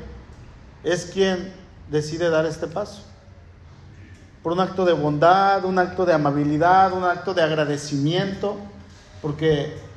es 0.84 1.06
quien 1.06 1.54
decide 1.90 2.30
dar 2.30 2.46
este 2.46 2.68
paso. 2.68 3.04
Por 4.42 4.54
un 4.54 4.62
acto 4.62 4.86
de 4.86 4.94
bondad, 4.94 5.66
un 5.66 5.78
acto 5.78 6.06
de 6.06 6.14
amabilidad, 6.14 6.94
un 6.94 7.04
acto 7.04 7.34
de 7.34 7.42
agradecimiento, 7.42 8.56
porque 9.22 9.89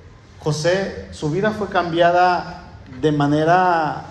José, 0.43 1.09
su 1.13 1.31
vida 1.31 1.53
fue 1.53 1.69
cambiada 1.69 2.65
de 3.01 3.13
manera 3.13 4.05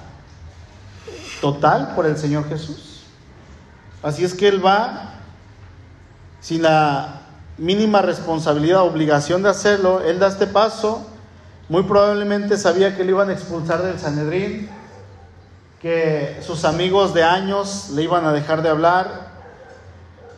total 1.42 1.94
por 1.96 2.06
el 2.06 2.18
Señor 2.18 2.48
Jesús. 2.48 3.04
Así 4.04 4.24
es 4.24 4.34
que 4.34 4.48
él 4.48 4.66
va 4.66 5.16
sin 6.40 6.64
la 6.64 7.22
mínima 7.58 8.02
responsabilidad, 8.02 8.82
obligación 8.82 9.44
de 9.44 9.50
hacerlo, 9.50 10.02
él 10.02 10.20
da 10.20 10.28
este 10.28 10.48
paso 10.48 11.08
muy 11.72 11.84
probablemente 11.84 12.58
sabía 12.58 12.98
que 12.98 13.06
le 13.06 13.12
iban 13.12 13.30
a 13.30 13.32
expulsar 13.34 13.82
del 13.82 13.98
Sanedrín, 13.98 14.70
que 15.82 16.38
sus 16.46 16.66
amigos 16.66 17.14
de 17.14 17.24
años 17.24 17.92
le 17.94 18.04
iban 18.04 18.26
a 18.26 18.34
dejar 18.34 18.62
de 18.62 18.68
hablar. 18.68 19.31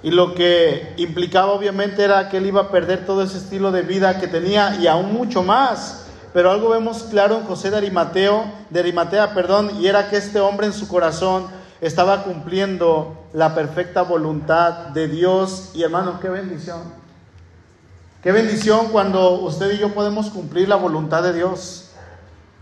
Y 0.03 0.11
lo 0.11 0.35
que 0.35 0.93
implicaba 0.97 1.53
obviamente 1.53 2.03
era 2.03 2.29
que 2.29 2.37
él 2.37 2.45
iba 2.45 2.61
a 2.61 2.71
perder 2.71 3.05
todo 3.05 3.23
ese 3.23 3.37
estilo 3.37 3.71
de 3.71 3.83
vida 3.83 4.19
que 4.19 4.27
tenía 4.27 4.75
y 4.75 4.87
aún 4.87 5.13
mucho 5.13 5.43
más. 5.43 6.07
Pero 6.33 6.51
algo 6.51 6.69
vemos 6.69 7.03
claro 7.03 7.37
en 7.37 7.45
José 7.45 7.71
de 7.71 7.77
Arimateo, 7.77 8.43
de 8.69 8.79
Arimatea, 8.81 9.33
perdón, 9.33 9.71
y 9.79 9.87
era 9.87 10.09
que 10.09 10.17
este 10.17 10.39
hombre 10.39 10.67
en 10.67 10.73
su 10.73 10.87
corazón 10.87 11.47
estaba 11.79 12.23
cumpliendo 12.23 13.27
la 13.33 13.55
perfecta 13.55 14.01
voluntad 14.01 14.89
de 14.89 15.07
Dios. 15.07 15.71
Y 15.73 15.83
hermano, 15.83 16.19
qué 16.19 16.27
bendición. 16.29 16.81
Qué 18.21 18.31
bendición 18.31 18.87
cuando 18.91 19.41
usted 19.41 19.71
y 19.73 19.77
yo 19.77 19.93
podemos 19.93 20.29
cumplir 20.29 20.67
la 20.67 20.75
voluntad 20.75 21.23
de 21.23 21.33
Dios. 21.33 21.91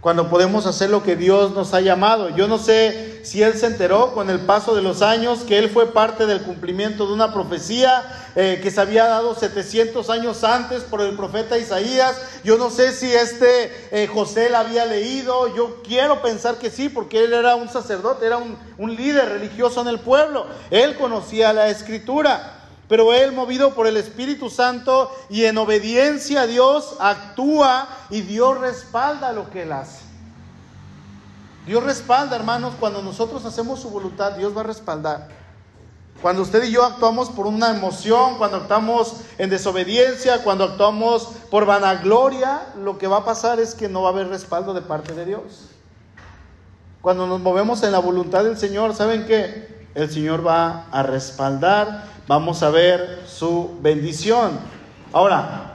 Cuando 0.01 0.29
podemos 0.31 0.65
hacer 0.65 0.89
lo 0.89 1.03
que 1.03 1.15
Dios 1.15 1.51
nos 1.51 1.75
ha 1.75 1.79
llamado. 1.79 2.29
Yo 2.29 2.47
no 2.47 2.57
sé 2.57 3.19
si 3.23 3.43
él 3.43 3.53
se 3.53 3.67
enteró 3.67 4.13
con 4.13 4.31
el 4.31 4.39
paso 4.39 4.75
de 4.75 4.81
los 4.81 5.03
años 5.03 5.41
que 5.47 5.59
él 5.59 5.69
fue 5.69 5.93
parte 5.93 6.25
del 6.25 6.41
cumplimiento 6.41 7.05
de 7.05 7.13
una 7.13 7.31
profecía 7.31 8.03
eh, 8.35 8.59
que 8.63 8.71
se 8.71 8.81
había 8.81 9.05
dado 9.05 9.35
700 9.35 10.09
años 10.09 10.43
antes 10.43 10.81
por 10.81 11.01
el 11.01 11.15
profeta 11.15 11.59
Isaías. 11.59 12.19
Yo 12.43 12.57
no 12.57 12.71
sé 12.71 12.93
si 12.93 13.13
este 13.13 13.71
eh, 13.91 14.07
José 14.07 14.49
la 14.49 14.61
había 14.61 14.87
leído. 14.87 15.55
Yo 15.55 15.83
quiero 15.83 16.23
pensar 16.23 16.55
que 16.55 16.71
sí, 16.71 16.89
porque 16.89 17.23
él 17.23 17.33
era 17.33 17.55
un 17.55 17.69
sacerdote, 17.69 18.25
era 18.25 18.37
un, 18.37 18.57
un 18.79 18.95
líder 18.95 19.29
religioso 19.29 19.81
en 19.81 19.87
el 19.87 19.99
pueblo. 19.99 20.47
Él 20.71 20.95
conocía 20.97 21.53
la 21.53 21.69
escritura. 21.69 22.60
Pero 22.91 23.13
él, 23.13 23.31
movido 23.31 23.73
por 23.73 23.87
el 23.87 23.95
Espíritu 23.95 24.49
Santo 24.49 25.09
y 25.29 25.45
en 25.45 25.57
obediencia 25.57 26.41
a 26.41 26.45
Dios, 26.45 26.97
actúa 26.99 27.87
y 28.09 28.19
Dios 28.19 28.57
respalda 28.57 29.31
lo 29.31 29.49
que 29.49 29.61
él 29.61 29.71
hace. 29.71 30.01
Dios 31.65 31.81
respalda, 31.85 32.35
hermanos, 32.35 32.73
cuando 32.77 33.01
nosotros 33.01 33.45
hacemos 33.45 33.79
su 33.79 33.89
voluntad, 33.91 34.33
Dios 34.33 34.53
va 34.53 34.59
a 34.59 34.65
respaldar. 34.65 35.29
Cuando 36.21 36.41
usted 36.41 36.65
y 36.65 36.71
yo 36.71 36.83
actuamos 36.83 37.29
por 37.29 37.47
una 37.47 37.69
emoción, 37.69 38.37
cuando 38.37 38.57
actuamos 38.57 39.21
en 39.37 39.49
desobediencia, 39.49 40.43
cuando 40.43 40.65
actuamos 40.65 41.29
por 41.49 41.65
vanagloria, 41.65 42.73
lo 42.75 42.97
que 42.97 43.07
va 43.07 43.19
a 43.19 43.23
pasar 43.23 43.61
es 43.61 43.73
que 43.73 43.87
no 43.87 44.01
va 44.01 44.09
a 44.09 44.11
haber 44.11 44.27
respaldo 44.27 44.73
de 44.73 44.81
parte 44.81 45.13
de 45.13 45.23
Dios. 45.23 45.69
Cuando 47.01 47.25
nos 47.25 47.39
movemos 47.39 47.83
en 47.83 47.93
la 47.93 47.99
voluntad 47.99 48.43
del 48.43 48.57
Señor, 48.57 48.93
¿saben 48.93 49.25
qué? 49.27 49.80
El 49.93 50.09
Señor 50.09 50.45
va 50.45 50.85
a 50.91 51.03
respaldar 51.03 52.11
vamos 52.31 52.63
a 52.63 52.69
ver 52.69 53.23
su 53.27 53.77
bendición. 53.81 54.57
Ahora, 55.11 55.73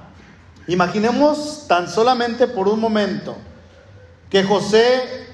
imaginemos 0.67 1.67
tan 1.69 1.87
solamente 1.87 2.47
por 2.47 2.67
un 2.67 2.81
momento 2.81 3.37
que 4.31 4.43
José 4.43 5.27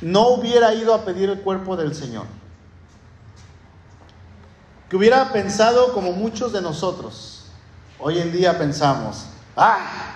no 0.00 0.28
hubiera 0.28 0.72
ido 0.72 0.94
a 0.94 1.04
pedir 1.04 1.28
el 1.28 1.40
cuerpo 1.40 1.76
del 1.76 1.94
Señor? 1.94 2.24
Que 4.88 4.96
hubiera 4.96 5.30
pensado 5.30 5.92
como 5.92 6.12
muchos 6.12 6.54
de 6.54 6.62
nosotros. 6.62 7.50
Hoy 7.98 8.18
en 8.18 8.32
día 8.32 8.56
pensamos, 8.56 9.26
ah, 9.56 10.14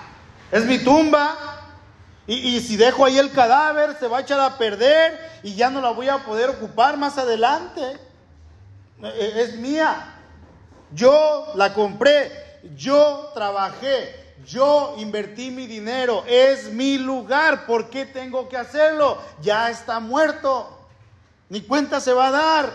es 0.51 0.65
mi 0.65 0.79
tumba, 0.79 1.50
y, 2.33 2.61
si 2.61 2.77
dejo 2.77 3.05
ahí 3.05 3.19
el 3.19 3.33
cadáver, 3.33 3.97
se 3.99 4.07
va 4.07 4.19
a 4.19 4.21
echar 4.21 4.39
a 4.39 4.57
perder 4.57 5.19
y 5.43 5.55
ya 5.55 5.69
no 5.69 5.81
la 5.81 5.91
voy 5.91 6.09
a 6.09 6.19
poder 6.19 6.51
ocupar 6.51 6.97
más 6.97 7.19
adelante. 7.19 7.99
E, 9.03 9.09
e, 9.09 9.43
es 9.43 9.57
mía. 9.57 10.15
Yo 10.93 11.53
la 11.57 11.75
compré, 11.75 12.31
yo 12.77 13.31
trabajé, 13.35 14.35
yo 14.47 14.95
invertí 14.99 15.51
mi 15.51 15.67
dinero, 15.67 16.25
es 16.27 16.73
mi 16.73 16.99
lugar. 16.99 17.67
¿Por 17.67 17.91
qué 17.91 18.07
tengo 18.07 18.49
que 18.49 18.57
hacerlo? 18.57 19.19
Ya 19.43 19.71
está 19.71 19.99
muerto. 19.99 20.79
Ni 21.49 21.63
cuenta 21.63 22.01
se 22.01 22.13
va 22.13 22.29
a 22.29 22.31
dar. 22.31 22.73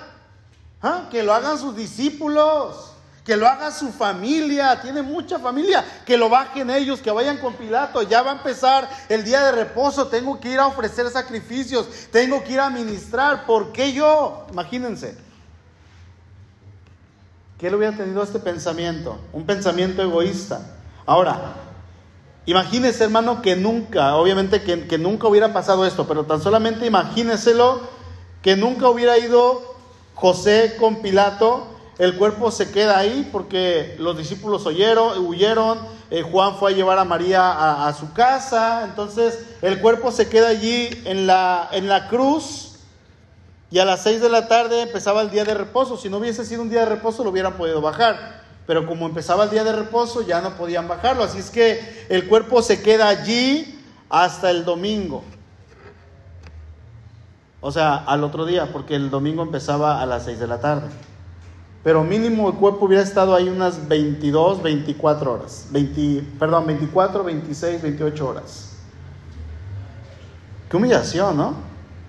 ¿Ah? 0.81 1.07
Que 1.09 1.23
lo 1.23 1.33
hagan 1.33 1.57
sus 1.57 1.75
discípulos 1.75 2.94
que 3.25 3.35
lo 3.35 3.47
haga 3.47 3.71
su 3.71 3.91
familia, 3.91 4.79
tiene 4.79 5.01
mucha 5.01 5.39
familia, 5.39 5.83
que 6.05 6.15
lo 6.15 6.29
bajen 6.29 6.69
ellos, 6.69 7.01
que 7.01 7.09
vayan 7.09 7.39
con 7.39 7.55
Pilato, 7.55 8.03
ya 8.03 8.21
va 8.21 8.31
a 8.31 8.35
empezar 8.35 8.87
el 9.09 9.23
día 9.23 9.43
de 9.45 9.51
reposo, 9.51 10.07
tengo 10.07 10.39
que 10.39 10.51
ir 10.51 10.59
a 10.59 10.67
ofrecer 10.67 11.09
sacrificios, 11.09 11.87
tengo 12.11 12.43
que 12.43 12.53
ir 12.53 12.59
a 12.59 12.69
ministrar, 12.69 13.47
¿por 13.47 13.71
qué 13.71 13.93
yo? 13.93 14.45
Imagínense. 14.51 15.17
¿Qué 17.57 17.67
le 17.71 17.77
hubiera 17.77 17.97
tenido 17.97 18.21
este 18.21 18.37
pensamiento? 18.37 19.19
Un 19.33 19.47
pensamiento 19.47 20.03
egoísta. 20.03 20.61
Ahora, 21.07 21.55
imagínese 22.45 23.05
hermano 23.05 23.41
que 23.41 23.55
nunca, 23.55 24.17
obviamente 24.17 24.61
que, 24.61 24.85
que 24.85 24.99
nunca 24.99 25.27
hubiera 25.27 25.51
pasado 25.51 25.87
esto, 25.87 26.07
pero 26.07 26.25
tan 26.25 26.43
solamente 26.43 26.85
imagíneselo 26.85 27.81
que 28.43 28.55
nunca 28.55 28.87
hubiera 28.87 29.17
ido 29.17 29.63
José 30.13 30.75
con 30.79 31.01
Pilato 31.01 31.74
el 31.97 32.17
cuerpo 32.17 32.51
se 32.51 32.71
queda 32.71 32.97
ahí 32.97 33.27
porque 33.31 33.95
los 33.99 34.17
discípulos 34.17 34.65
huyeron, 34.65 35.17
huyeron 35.25 35.79
eh, 36.11 36.21
Juan 36.21 36.55
fue 36.55 36.71
a 36.71 36.75
llevar 36.75 36.99
a 36.99 37.05
María 37.05 37.87
a, 37.87 37.93
su 37.93 38.13
casa, 38.13 38.83
entonces 38.83 39.45
el 39.61 39.79
cuerpo 39.81 40.11
se 40.11 40.29
queda 40.29 40.49
allí 40.49 40.89
en 41.05 41.25
la, 41.25 41.69
en 41.71 41.87
la 41.87 42.07
cruz 42.09 42.79
y 43.71 43.79
a 43.79 43.85
las 43.85 44.03
seis 44.03 44.21
de 44.21 44.29
la 44.29 44.47
tarde 44.47 44.81
empezaba 44.81 45.21
el 45.21 45.31
día 45.31 45.43
de 45.45 45.53
reposo. 45.53 45.97
Si 45.97 46.09
no 46.09 46.17
hubiese 46.17 46.45
sido 46.45 46.61
un 46.61 46.69
día 46.69 46.81
de 46.81 46.85
reposo 46.85 47.23
lo 47.23 47.31
hubieran 47.31 47.53
podido 47.53 47.81
bajar, 47.81 48.43
pero 48.67 48.85
como 48.85 49.07
empezaba 49.07 49.45
el 49.45 49.49
día 49.49 49.63
de 49.63 49.71
reposo 49.71 50.21
ya 50.21 50.41
no 50.41 50.55
podían 50.57 50.87
bajarlo, 50.87 51.23
así 51.23 51.39
es 51.39 51.49
que 51.49 52.05
el 52.09 52.27
cuerpo 52.27 52.61
se 52.61 52.81
queda 52.83 53.07
allí 53.07 53.81
hasta 54.09 54.51
el 54.51 54.63
domingo. 54.63 55.23
O 57.61 57.71
sea, 57.71 57.95
al 57.95 58.23
otro 58.23 58.45
día, 58.45 58.71
porque 58.71 58.95
el 58.95 59.09
domingo 59.09 59.41
empezaba 59.41 60.01
a 60.01 60.05
las 60.05 60.25
seis 60.25 60.39
de 60.39 60.45
la 60.45 60.59
tarde 60.59 60.87
pero 61.85 62.03
mínimo 62.03 62.49
el 62.49 62.55
cuerpo 62.55 62.87
hubiera 62.87 63.03
estado 63.03 63.35
ahí 63.35 63.47
unas 63.47 63.87
22, 63.87 64.63
24 64.63 65.31
horas. 65.31 65.67
20, 65.69 66.23
perdón, 66.39 66.65
24, 66.65 67.23
26, 67.23 67.79
28 67.83 68.27
horas. 68.27 68.71
Qué 70.67 70.77
humillación, 70.77 71.37
¿no? 71.37 71.53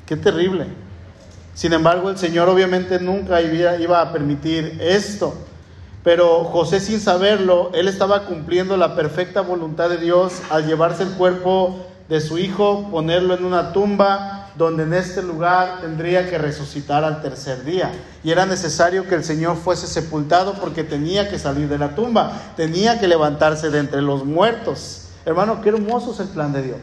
Qué 0.07 0.17
terrible. 0.17 0.65
Sin 1.53 1.75
embargo, 1.75 2.09
el 2.09 2.17
Señor 2.17 2.49
obviamente 2.49 2.99
nunca 3.01 3.43
iba 3.43 4.01
a 4.01 4.13
permitir 4.15 4.79
esto. 4.81 5.35
Pero 6.03 6.45
José 6.45 6.81
sin 6.81 6.99
saberlo, 6.99 7.71
él 7.75 7.87
estaba 7.87 8.25
cumpliendo 8.25 8.79
la 8.79 8.97
perfecta 8.97 9.43
voluntad 9.43 9.91
de 9.91 9.99
Dios 9.99 10.41
al 10.49 10.67
llevarse 10.67 11.03
el 11.03 11.11
cuerpo 11.11 11.85
de 12.09 12.23
su 12.23 12.39
hijo, 12.39 12.89
ponerlo 12.91 13.35
en 13.35 13.45
una 13.45 13.75
tumba 13.75 14.46
donde 14.57 14.85
en 14.85 14.95
este 14.95 15.23
lugar 15.23 15.81
tendría 15.81 16.29
que 16.29 16.39
resucitar 16.39 17.05
al 17.05 17.21
tercer 17.21 17.65
día. 17.65 17.93
Y 18.25 18.31
era 18.31 18.47
necesario 18.47 19.07
que 19.07 19.15
el 19.15 19.25
Señor 19.25 19.57
fuese 19.57 19.87
sepultado 19.87 20.55
porque 20.55 20.83
tenía 20.83 21.29
que 21.29 21.39
salir 21.39 21.69
de 21.69 21.79
la 21.79 21.95
tumba, 21.95 22.33
tenía 22.57 22.99
que 22.99 23.07
levantarse 23.07 23.71
de 23.71 23.81
entre 23.81 24.03
los 24.03 24.25
muertos. 24.25 25.09
Hermano, 25.25 25.61
qué 25.61 25.69
hermoso 25.71 26.13
es 26.13 26.21
el 26.21 26.29
plan 26.29 26.53
de 26.53 26.63
Dios. 26.63 26.79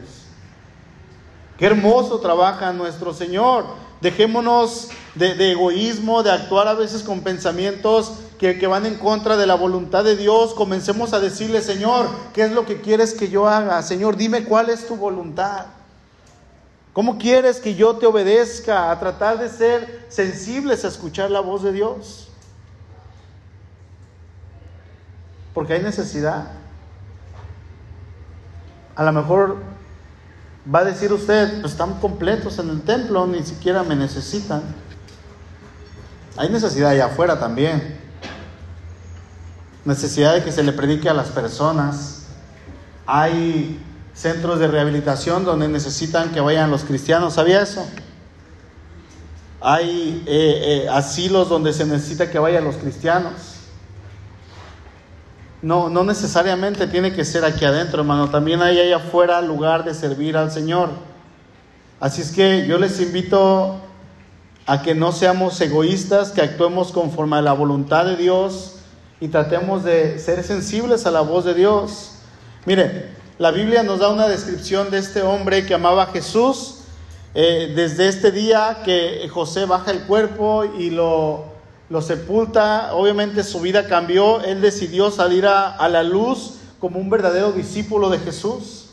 Qué 1.58 1.66
hermoso 1.66 2.20
trabaja 2.20 2.72
nuestro 2.72 3.12
Señor. 3.12 3.64
Dejémonos 4.00 4.88
de, 5.14 5.52
egoísmo, 5.52 6.22
de 6.22 6.30
actuar 6.30 6.68
a 6.68 6.74
veces 6.74 7.02
con 7.02 7.22
pensamientos 7.22 8.12
que, 8.38 8.58
que, 8.58 8.66
van 8.66 8.84
en 8.86 8.96
contra 8.96 9.36
de 9.36 9.46
la 9.46 9.54
voluntad 9.54 10.04
de 10.04 10.16
Dios. 10.16 10.52
Comencemos 10.52 11.12
a 11.12 11.20
decirle, 11.20 11.62
Señor, 11.62 12.08
¿qué 12.34 12.42
es 12.42 12.52
lo 12.52 12.66
que 12.66 12.80
quieres 12.80 13.14
que 13.14 13.30
yo 13.30 13.48
haga? 13.48 13.80
Señor, 13.82 14.16
dime 14.16 14.44
cuál 14.44 14.68
es 14.68 14.86
tu 14.86 14.96
voluntad. 14.96 15.66
¿Cómo 16.94 17.18
quieres 17.18 17.58
que 17.58 17.74
yo 17.74 17.96
te 17.96 18.06
obedezca 18.06 18.92
a 18.92 19.00
tratar 19.00 19.40
de 19.40 19.48
ser 19.48 20.06
sensibles 20.08 20.84
a 20.84 20.88
escuchar 20.88 21.28
la 21.28 21.40
voz 21.40 21.64
de 21.64 21.72
Dios? 21.72 22.28
Porque 25.52 25.72
hay 25.72 25.82
necesidad. 25.82 26.52
A 28.94 29.02
lo 29.02 29.12
mejor 29.12 29.56
va 30.72 30.78
a 30.78 30.84
decir 30.84 31.12
usted, 31.12 31.60
pues 31.60 31.72
están 31.72 31.94
completos 31.98 32.60
en 32.60 32.70
el 32.70 32.82
templo, 32.82 33.26
ni 33.26 33.42
siquiera 33.42 33.82
me 33.82 33.96
necesitan. 33.96 34.62
Hay 36.36 36.48
necesidad 36.48 36.90
allá 36.90 37.06
afuera 37.06 37.40
también. 37.40 37.98
Necesidad 39.84 40.34
de 40.34 40.44
que 40.44 40.52
se 40.52 40.62
le 40.62 40.70
predique 40.70 41.08
a 41.08 41.14
las 41.14 41.30
personas. 41.30 42.26
Hay 43.04 43.84
centros 44.14 44.58
de 44.60 44.68
rehabilitación 44.68 45.44
donde 45.44 45.68
necesitan 45.68 46.30
que 46.30 46.40
vayan 46.40 46.70
los 46.70 46.84
cristianos. 46.84 47.34
¿Sabía 47.34 47.60
eso? 47.62 47.86
Hay 49.60 50.22
eh, 50.26 50.84
eh, 50.86 50.88
asilos 50.88 51.48
donde 51.48 51.72
se 51.72 51.84
necesita 51.84 52.30
que 52.30 52.38
vayan 52.38 52.64
los 52.64 52.76
cristianos. 52.76 53.32
No, 55.62 55.88
no 55.88 56.04
necesariamente 56.04 56.86
tiene 56.86 57.12
que 57.12 57.24
ser 57.24 57.44
aquí 57.44 57.64
adentro, 57.64 58.00
hermano. 58.00 58.30
También 58.30 58.62
hay 58.62 58.78
allá 58.78 58.96
afuera 58.96 59.40
lugar 59.40 59.84
de 59.84 59.94
servir 59.94 60.36
al 60.36 60.50
Señor. 60.50 60.90
Así 61.98 62.20
es 62.20 62.30
que 62.30 62.66
yo 62.66 62.78
les 62.78 63.00
invito 63.00 63.80
a 64.66 64.82
que 64.82 64.94
no 64.94 65.12
seamos 65.12 65.58
egoístas, 65.60 66.30
que 66.30 66.42
actuemos 66.42 66.92
conforme 66.92 67.36
a 67.36 67.42
la 67.42 67.52
voluntad 67.52 68.04
de 68.04 68.16
Dios 68.16 68.76
y 69.20 69.28
tratemos 69.28 69.84
de 69.84 70.18
ser 70.18 70.42
sensibles 70.44 71.06
a 71.06 71.10
la 71.10 71.22
voz 71.22 71.44
de 71.46 71.54
Dios. 71.54 72.12
Mire, 72.66 73.08
la 73.36 73.50
Biblia 73.50 73.82
nos 73.82 73.98
da 73.98 74.10
una 74.10 74.28
descripción 74.28 74.90
de 74.92 74.98
este 74.98 75.22
hombre 75.22 75.66
que 75.66 75.74
amaba 75.74 76.04
a 76.04 76.06
Jesús. 76.06 76.76
Eh, 77.34 77.72
desde 77.74 78.06
este 78.06 78.30
día 78.30 78.82
que 78.84 79.28
José 79.28 79.64
baja 79.64 79.90
el 79.90 80.02
cuerpo 80.02 80.64
y 80.64 80.90
lo, 80.90 81.44
lo 81.90 82.00
sepulta, 82.00 82.94
obviamente 82.94 83.42
su 83.42 83.60
vida 83.60 83.88
cambió. 83.88 84.40
Él 84.42 84.60
decidió 84.60 85.10
salir 85.10 85.46
a, 85.46 85.74
a 85.74 85.88
la 85.88 86.04
luz 86.04 86.58
como 86.78 87.00
un 87.00 87.10
verdadero 87.10 87.50
discípulo 87.50 88.08
de 88.08 88.20
Jesús. 88.20 88.83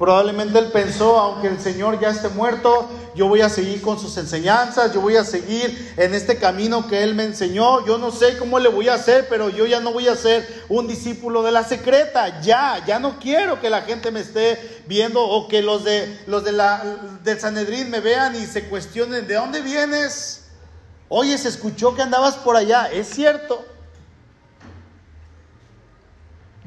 Probablemente 0.00 0.58
él 0.58 0.72
pensó, 0.72 1.18
aunque 1.18 1.48
el 1.48 1.60
Señor 1.60 2.00
ya 2.00 2.08
esté 2.08 2.30
muerto, 2.30 2.88
yo 3.14 3.28
voy 3.28 3.42
a 3.42 3.50
seguir 3.50 3.82
con 3.82 4.00
sus 4.00 4.16
enseñanzas, 4.16 4.94
yo 4.94 5.02
voy 5.02 5.16
a 5.16 5.24
seguir 5.24 5.92
en 5.98 6.14
este 6.14 6.38
camino 6.38 6.88
que 6.88 7.02
él 7.02 7.14
me 7.14 7.24
enseñó. 7.24 7.84
Yo 7.84 7.98
no 7.98 8.10
sé 8.10 8.38
cómo 8.38 8.58
le 8.58 8.70
voy 8.70 8.88
a 8.88 8.94
hacer, 8.94 9.26
pero 9.28 9.50
yo 9.50 9.66
ya 9.66 9.80
no 9.80 9.92
voy 9.92 10.08
a 10.08 10.16
ser 10.16 10.64
un 10.70 10.88
discípulo 10.88 11.42
de 11.42 11.52
la 11.52 11.64
secreta. 11.64 12.40
Ya, 12.40 12.82
ya 12.86 12.98
no 12.98 13.18
quiero 13.20 13.60
que 13.60 13.68
la 13.68 13.82
gente 13.82 14.10
me 14.10 14.20
esté 14.20 14.82
viendo 14.86 15.22
o 15.22 15.48
que 15.48 15.60
los 15.60 15.84
de 15.84 16.18
los 16.26 16.44
de 16.44 16.52
la 16.52 16.82
del 17.22 17.38
Sanedrín 17.38 17.90
me 17.90 18.00
vean 18.00 18.34
y 18.36 18.46
se 18.46 18.70
cuestionen, 18.70 19.26
¿de 19.26 19.34
dónde 19.34 19.60
vienes? 19.60 20.46
Oye, 21.10 21.36
se 21.36 21.50
escuchó 21.50 21.94
que 21.94 22.00
andabas 22.00 22.36
por 22.36 22.56
allá, 22.56 22.90
es 22.90 23.06
cierto. 23.06 23.66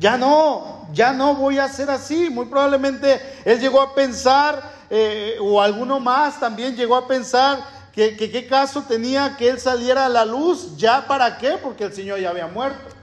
Ya 0.03 0.17
no, 0.17 0.85
ya 0.91 1.13
no 1.13 1.33
voy 1.33 1.59
a 1.59 1.69
ser 1.69 1.89
así. 1.89 2.29
Muy 2.29 2.47
probablemente 2.47 3.21
él 3.45 3.57
llegó 3.61 3.81
a 3.81 3.95
pensar, 3.95 4.61
eh, 4.89 5.37
o 5.39 5.61
alguno 5.61 5.97
más 6.01 6.41
también 6.41 6.75
llegó 6.75 6.97
a 6.97 7.07
pensar, 7.07 7.63
que, 7.93 8.17
qué 8.17 8.45
caso 8.45 8.81
tenía 8.81 9.37
que 9.37 9.47
él 9.47 9.61
saliera 9.61 10.05
a 10.05 10.09
la 10.09 10.25
luz. 10.25 10.75
¿Ya 10.75 11.07
para 11.07 11.37
qué? 11.37 11.51
Porque 11.51 11.85
el 11.85 11.93
Señor 11.93 12.19
ya 12.19 12.31
había 12.31 12.47
muerto. 12.47 12.93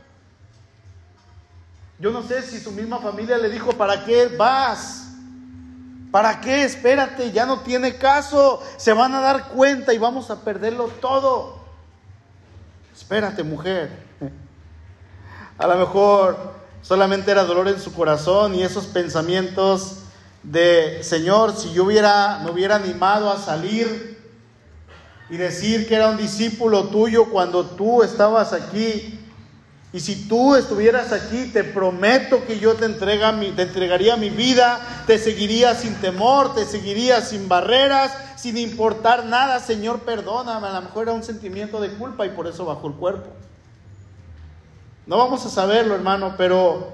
Yo 1.99 2.11
no 2.11 2.23
sé 2.23 2.43
si 2.43 2.61
su 2.61 2.71
misma 2.71 2.99
familia 2.99 3.39
le 3.39 3.49
dijo, 3.49 3.73
¿para 3.73 4.05
qué 4.05 4.27
vas? 4.37 5.07
¿Para 6.11 6.39
qué? 6.39 6.65
Espérate, 6.65 7.33
ya 7.33 7.47
no 7.47 7.61
tiene 7.61 7.97
caso. 7.97 8.63
Se 8.77 8.93
van 8.93 9.15
a 9.15 9.23
dar 9.23 9.49
cuenta 9.49 9.95
y 9.95 9.99
vamos 9.99 10.31
a 10.31 10.45
perderlo 10.45 10.89
todo. 11.01 11.61
Espérate, 12.95 13.43
mujer. 13.43 13.91
A 15.57 15.67
lo 15.67 15.77
mejor 15.77 16.60
Solamente 16.83 17.31
era 17.31 17.45
dolor 17.45 17.69
en 17.69 17.81
su 17.81 17.93
corazón 17.93 18.55
y 18.55 18.63
esos 18.63 18.87
pensamientos 18.87 19.99
de, 20.43 21.01
Señor, 21.03 21.55
si 21.57 21.73
yo 21.73 21.85
hubiera, 21.85 22.41
me 22.45 22.51
hubiera 22.51 22.77
animado 22.77 23.31
a 23.31 23.39
salir 23.39 24.19
y 25.29 25.37
decir 25.37 25.87
que 25.87 25.95
era 25.95 26.09
un 26.09 26.17
discípulo 26.17 26.85
tuyo 26.85 27.27
cuando 27.27 27.65
tú 27.65 28.03
estabas 28.03 28.53
aquí, 28.53 29.17
Y 29.93 29.99
si 29.99 30.29
tú 30.29 30.55
estuvieras 30.55 31.13
aquí, 31.13 31.51
te 31.53 31.65
prometo 31.65 32.47
que 32.47 32.61
yo 32.61 32.75
te, 32.75 32.89
te 32.89 33.63
entregaría 33.63 34.17
mi 34.17 34.31
vida, 34.31 34.79
te 35.07 35.19
seguiría 35.19 35.75
sin 35.75 35.97
temor, 35.97 36.55
te 36.55 36.65
seguiría 36.65 37.21
sin 37.23 37.49
barreras, 37.49 38.13
sin 38.37 38.57
importar 38.57 39.27
nada. 39.27 39.59
Señor, 39.59 40.01
perdóname. 40.01 40.69
A 40.69 40.75
lo 40.75 40.83
mejor 40.83 41.03
era 41.05 41.13
un 41.13 41.25
sentimiento 41.25 41.81
de 41.81 41.89
culpa 41.89 42.25
y 42.25 42.29
por 42.29 42.47
eso 42.47 42.65
bajó 42.65 42.87
el 42.87 42.95
cuerpo. 42.95 43.31
No 45.11 45.19
vamos 45.19 45.45
a 45.45 45.49
saberlo, 45.49 45.97
hermano, 45.97 46.37
pero 46.39 46.93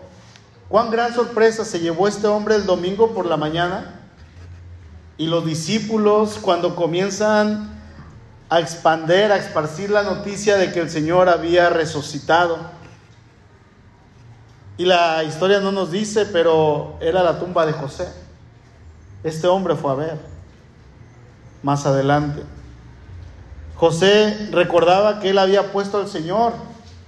cuán 0.71 0.91
gran 0.91 1.13
sorpresa 1.13 1.67
se 1.67 1.81
llevó 1.81 2.09
este 2.09 2.27
hombre 2.27 2.55
el 2.55 2.65
domingo 2.65 3.13
por 3.13 3.27
la 3.27 3.37
mañana. 3.37 4.01
Y 5.19 5.27
los 5.27 5.45
discípulos, 5.45 6.39
cuando 6.41 6.77
comienzan 6.77 7.79
a 8.49 8.59
expander, 8.59 9.33
a 9.33 9.37
esparcir 9.37 9.91
la 9.91 10.03
noticia 10.03 10.57
de 10.57 10.73
que 10.73 10.81
el 10.81 10.89
Señor 10.89 11.29
había 11.29 11.69
resucitado. 11.69 12.57
Y 14.79 14.87
la 14.87 15.23
historia 15.23 15.61
no 15.61 15.71
nos 15.71 15.91
dice, 15.91 16.25
pero 16.25 16.97
era 17.01 17.23
la 17.23 17.39
tumba 17.39 17.67
de 17.67 17.75
José. 17.75 18.09
Este 19.25 19.47
hombre 19.47 19.75
fue 19.75 19.93
a 19.93 19.95
ver 19.95 20.19
más 21.63 21.85
adelante. 21.85 22.45
José 23.75 24.49
recordaba 24.53 25.21
que 25.21 25.29
él 25.29 25.39
había 25.39 25.71
puesto 25.71 25.99
al 25.99 26.09
Señor 26.09 26.55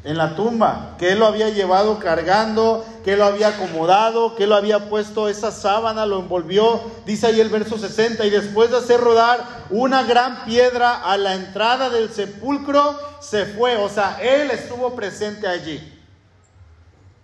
en 0.08 0.16
la 0.16 0.34
tumba, 0.34 0.94
que 0.98 1.12
él 1.12 1.18
lo 1.18 1.26
había 1.26 1.50
llevado 1.50 1.98
cargando, 1.98 2.82
que 3.04 3.12
él 3.12 3.18
lo 3.18 3.26
había 3.26 3.48
acomodado, 3.48 4.34
que 4.34 4.44
él 4.44 4.48
lo 4.48 4.56
había 4.56 4.88
puesto 4.88 5.28
esa 5.28 5.52
sábana, 5.52 6.06
lo 6.06 6.20
envolvió, 6.20 6.80
dice 7.04 7.26
ahí 7.26 7.42
el 7.42 7.50
verso 7.50 7.76
60, 7.76 8.24
y 8.24 8.30
después 8.30 8.70
de 8.70 8.78
hacer 8.78 9.00
rodar 9.00 9.44
una 9.68 10.04
gran 10.04 10.46
piedra 10.46 11.02
a 11.04 11.18
la 11.18 11.34
entrada 11.34 11.90
del 11.90 12.10
sepulcro, 12.10 12.98
se 13.20 13.44
fue, 13.44 13.76
o 13.76 13.90
sea, 13.90 14.16
él 14.22 14.50
estuvo 14.50 14.96
presente 14.96 15.46
allí. 15.46 15.78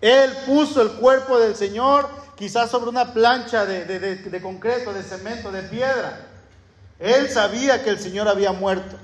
Él 0.03 0.31
puso 0.44 0.83
el 0.83 0.90
cuerpo 0.90 1.38
del 1.38 1.57
Señor 1.57 2.07
quizás 2.37 2.70
sobre 2.70 2.90
una 2.90 3.14
plancha 3.14 3.64
de, 3.64 4.40
concreto, 4.42 4.92
de 4.92 5.03
cemento, 5.03 5.51
de 5.51 5.62
piedra. 5.62 6.20
Él 6.99 7.31
sabía 7.31 7.83
que 7.83 7.88
el 7.88 7.99
Señor 7.99 8.29
había 8.29 8.53
muerto. 8.53 8.97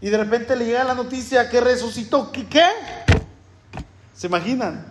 Y 0.00 0.08
de 0.08 0.16
repente 0.16 0.56
le 0.56 0.64
llega 0.64 0.84
la 0.84 0.94
noticia 0.94 1.48
que 1.48 1.60
resucitó. 1.60 2.32
¿Qué? 2.32 2.64
¿Se 4.14 4.26
imaginan? 4.26 4.86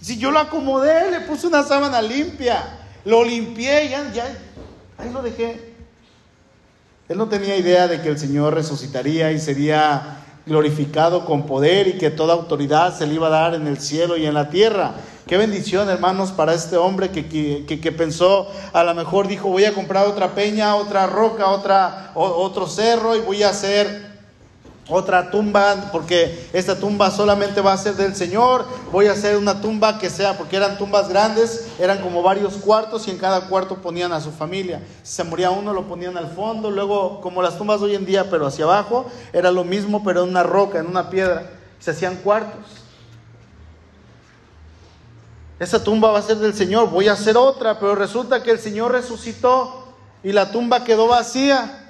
Si 0.00 0.18
yo 0.18 0.30
lo 0.30 0.38
acomodé, 0.38 1.10
le 1.10 1.20
puse 1.22 1.46
una 1.46 1.62
sábana 1.62 2.00
limpia, 2.00 2.64
lo 3.04 3.24
limpié, 3.24 3.88
ya, 3.88 4.12
ya, 4.12 4.26
ahí 4.96 5.10
lo 5.12 5.22
dejé. 5.22 5.74
Él 7.08 7.18
no 7.18 7.28
tenía 7.28 7.56
idea 7.56 7.88
de 7.88 8.00
que 8.00 8.08
el 8.08 8.18
Señor 8.18 8.54
resucitaría 8.54 9.32
y 9.32 9.40
sería 9.40 10.18
glorificado 10.48 11.24
con 11.24 11.46
poder 11.46 11.86
y 11.86 11.98
que 11.98 12.10
toda 12.10 12.34
autoridad 12.34 12.96
se 12.96 13.06
le 13.06 13.14
iba 13.14 13.28
a 13.28 13.30
dar 13.30 13.54
en 13.54 13.66
el 13.66 13.78
cielo 13.78 14.16
y 14.16 14.26
en 14.26 14.34
la 14.34 14.48
tierra. 14.48 14.94
Qué 15.26 15.36
bendición, 15.36 15.90
hermanos, 15.90 16.32
para 16.32 16.54
este 16.54 16.78
hombre 16.78 17.10
que, 17.10 17.26
que, 17.28 17.92
pensó, 17.92 18.50
a 18.72 18.82
lo 18.82 18.94
mejor 18.94 19.28
dijo, 19.28 19.50
voy 19.50 19.66
a 19.66 19.74
comprar 19.74 20.06
otra 20.06 20.34
peña, 20.34 20.74
otra 20.74 21.06
roca, 21.06 21.50
otra, 21.50 22.12
otro 22.14 22.66
cerro 22.66 23.14
y 23.14 23.20
voy 23.20 23.42
a 23.42 23.50
hacer 23.50 24.07
otra 24.88 25.30
tumba, 25.30 25.90
porque 25.92 26.48
esta 26.52 26.78
tumba 26.78 27.10
solamente 27.10 27.60
va 27.60 27.74
a 27.74 27.78
ser 27.78 27.94
del 27.94 28.16
Señor. 28.16 28.64
Voy 28.90 29.06
a 29.06 29.12
hacer 29.12 29.36
una 29.36 29.60
tumba 29.60 29.98
que 29.98 30.08
sea, 30.08 30.38
porque 30.38 30.56
eran 30.56 30.78
tumbas 30.78 31.08
grandes, 31.08 31.68
eran 31.78 32.00
como 32.00 32.22
varios 32.22 32.54
cuartos 32.54 33.06
y 33.06 33.10
en 33.10 33.18
cada 33.18 33.48
cuarto 33.48 33.76
ponían 33.76 34.12
a 34.12 34.20
su 34.20 34.30
familia. 34.30 34.82
Si 35.02 35.14
se 35.14 35.24
moría 35.24 35.50
uno, 35.50 35.72
lo 35.72 35.86
ponían 35.86 36.16
al 36.16 36.30
fondo, 36.30 36.70
luego, 36.70 37.20
como 37.20 37.42
las 37.42 37.58
tumbas 37.58 37.82
hoy 37.82 37.94
en 37.94 38.06
día, 38.06 38.30
pero 38.30 38.46
hacia 38.46 38.64
abajo, 38.64 39.06
era 39.32 39.50
lo 39.50 39.64
mismo, 39.64 40.02
pero 40.02 40.22
en 40.22 40.30
una 40.30 40.42
roca, 40.42 40.78
en 40.78 40.86
una 40.86 41.10
piedra. 41.10 41.50
Se 41.78 41.90
hacían 41.90 42.16
cuartos. 42.16 42.64
Esa 45.58 45.82
tumba 45.82 46.12
va 46.12 46.20
a 46.20 46.22
ser 46.22 46.36
del 46.36 46.54
Señor, 46.54 46.88
voy 46.88 47.08
a 47.08 47.12
hacer 47.12 47.36
otra, 47.36 47.78
pero 47.78 47.94
resulta 47.94 48.42
que 48.42 48.52
el 48.52 48.60
Señor 48.60 48.92
resucitó 48.92 49.84
y 50.22 50.32
la 50.32 50.50
tumba 50.50 50.84
quedó 50.84 51.08
vacía. 51.08 51.87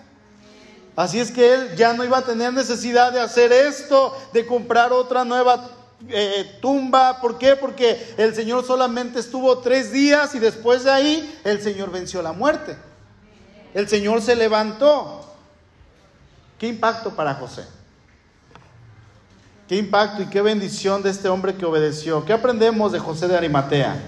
Así 0.98 1.20
es 1.20 1.30
que 1.30 1.54
él 1.54 1.76
ya 1.76 1.92
no 1.92 2.02
iba 2.02 2.18
a 2.18 2.22
tener 2.22 2.52
necesidad 2.52 3.12
de 3.12 3.20
hacer 3.20 3.52
esto, 3.52 4.16
de 4.32 4.44
comprar 4.44 4.92
otra 4.92 5.24
nueva 5.24 5.70
eh, 6.08 6.58
tumba. 6.60 7.20
¿Por 7.20 7.38
qué? 7.38 7.54
Porque 7.54 8.16
el 8.16 8.34
Señor 8.34 8.66
solamente 8.66 9.20
estuvo 9.20 9.58
tres 9.58 9.92
días 9.92 10.34
y 10.34 10.40
después 10.40 10.82
de 10.82 10.90
ahí 10.90 11.40
el 11.44 11.62
Señor 11.62 11.92
venció 11.92 12.20
la 12.20 12.32
muerte. 12.32 12.76
El 13.74 13.88
Señor 13.88 14.20
se 14.22 14.34
levantó. 14.34 15.20
¿Qué 16.58 16.66
impacto 16.66 17.14
para 17.14 17.34
José? 17.34 17.64
¿Qué 19.68 19.76
impacto 19.76 20.22
y 20.22 20.26
qué 20.26 20.42
bendición 20.42 21.04
de 21.04 21.10
este 21.10 21.28
hombre 21.28 21.54
que 21.54 21.64
obedeció? 21.64 22.24
¿Qué 22.24 22.32
aprendemos 22.32 22.90
de 22.90 22.98
José 22.98 23.28
de 23.28 23.36
Arimatea? 23.36 24.02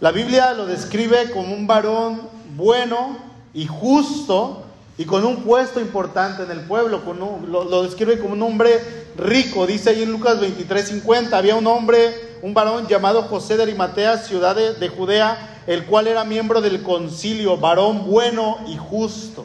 La 0.00 0.10
Biblia 0.10 0.52
lo 0.52 0.66
describe 0.66 1.30
como 1.30 1.54
un 1.54 1.68
varón 1.68 2.28
bueno 2.56 3.18
y 3.54 3.68
justo 3.68 4.65
y 4.98 5.04
con 5.04 5.24
un 5.24 5.42
puesto 5.42 5.80
importante 5.80 6.44
en 6.44 6.50
el 6.50 6.60
pueblo, 6.60 7.04
con 7.04 7.18
lo, 7.18 7.82
describe 7.82 8.18
como 8.18 8.32
un 8.32 8.42
hombre 8.42 8.80
rico, 9.16 9.66
dice 9.66 9.90
ahí 9.90 10.02
en 10.02 10.12
Lucas 10.12 10.40
23, 10.40 10.88
50, 10.88 11.36
había 11.36 11.54
un 11.54 11.66
hombre, 11.66 12.38
un 12.42 12.54
varón 12.54 12.86
llamado 12.86 13.22
José 13.22 13.56
de 13.56 13.64
Arimatea, 13.64 14.16
ciudad 14.18 14.56
de, 14.56 14.74
de 14.74 14.88
Judea, 14.88 15.62
el 15.66 15.84
cual 15.84 16.06
era 16.06 16.24
miembro 16.24 16.62
del 16.62 16.82
concilio, 16.82 17.58
varón 17.58 18.06
bueno 18.06 18.58
y 18.66 18.76
justo. 18.76 19.44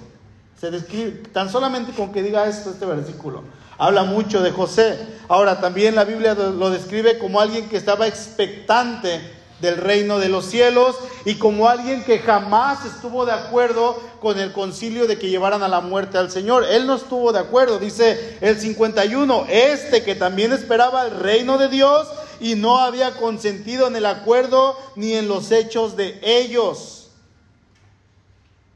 Se 0.60 0.72
describe, 0.72 1.24
tan 1.34 1.50
solamente 1.50 1.92
con 1.92 2.14
que 2.14 2.22
diga 2.22 2.48
esto 2.48 2.70
este 2.70 2.86
versículo, 2.86 3.44
habla 3.78 4.04
mucho 4.04 4.42
de 4.42 4.52
José. 4.52 4.98
Ahora 5.28 5.60
también 5.60 5.96
la 5.96 6.06
Biblia 6.06 6.34
lo 6.34 6.70
describe 6.70 7.18
como 7.18 7.42
alguien 7.42 7.68
que 7.68 7.76
estaba 7.76 8.08
expectante 8.08 9.41
del 9.62 9.78
reino 9.78 10.20
de 10.20 10.28
los 10.28 10.46
cielos 10.46 10.98
y 11.24 11.36
como 11.36 11.70
alguien 11.70 12.04
que 12.04 12.20
jamás 12.20 12.84
estuvo 12.86 13.26
de 13.26 13.32
acuerdo 13.32 14.02
con 14.20 14.40
el 14.40 14.52
concilio 14.52 15.08
de 15.08 15.18
que 15.18 15.30
llevaran 15.30 15.64
a 15.64 15.68
la 15.68 15.82
muerte 15.82 16.18
al 16.18 16.32
Señor. 16.32 16.66
Él 16.66 16.88
no 16.88 16.96
estuvo 16.96 17.32
de 17.32 17.40
acuerdo, 17.40 17.80
dice 17.80 18.38
el 18.42 18.60
51, 18.60 19.46
este 19.50 20.04
que 20.04 20.16
también 20.16 20.52
esperaba 20.52 21.06
el 21.06 21.20
reino 21.20 21.58
de 21.58 21.70
Dios 21.70 22.08
y 22.40 22.56
no 22.56 22.80
había 22.80 23.12
consentido 23.18 23.88
en 23.88 23.96
el 23.96 24.08
acuerdo 24.08 24.76
ni 24.96 25.14
en 25.14 25.28
los 25.28 25.52
hechos 25.52 25.96
de 25.96 26.20
ellos. 26.24 27.12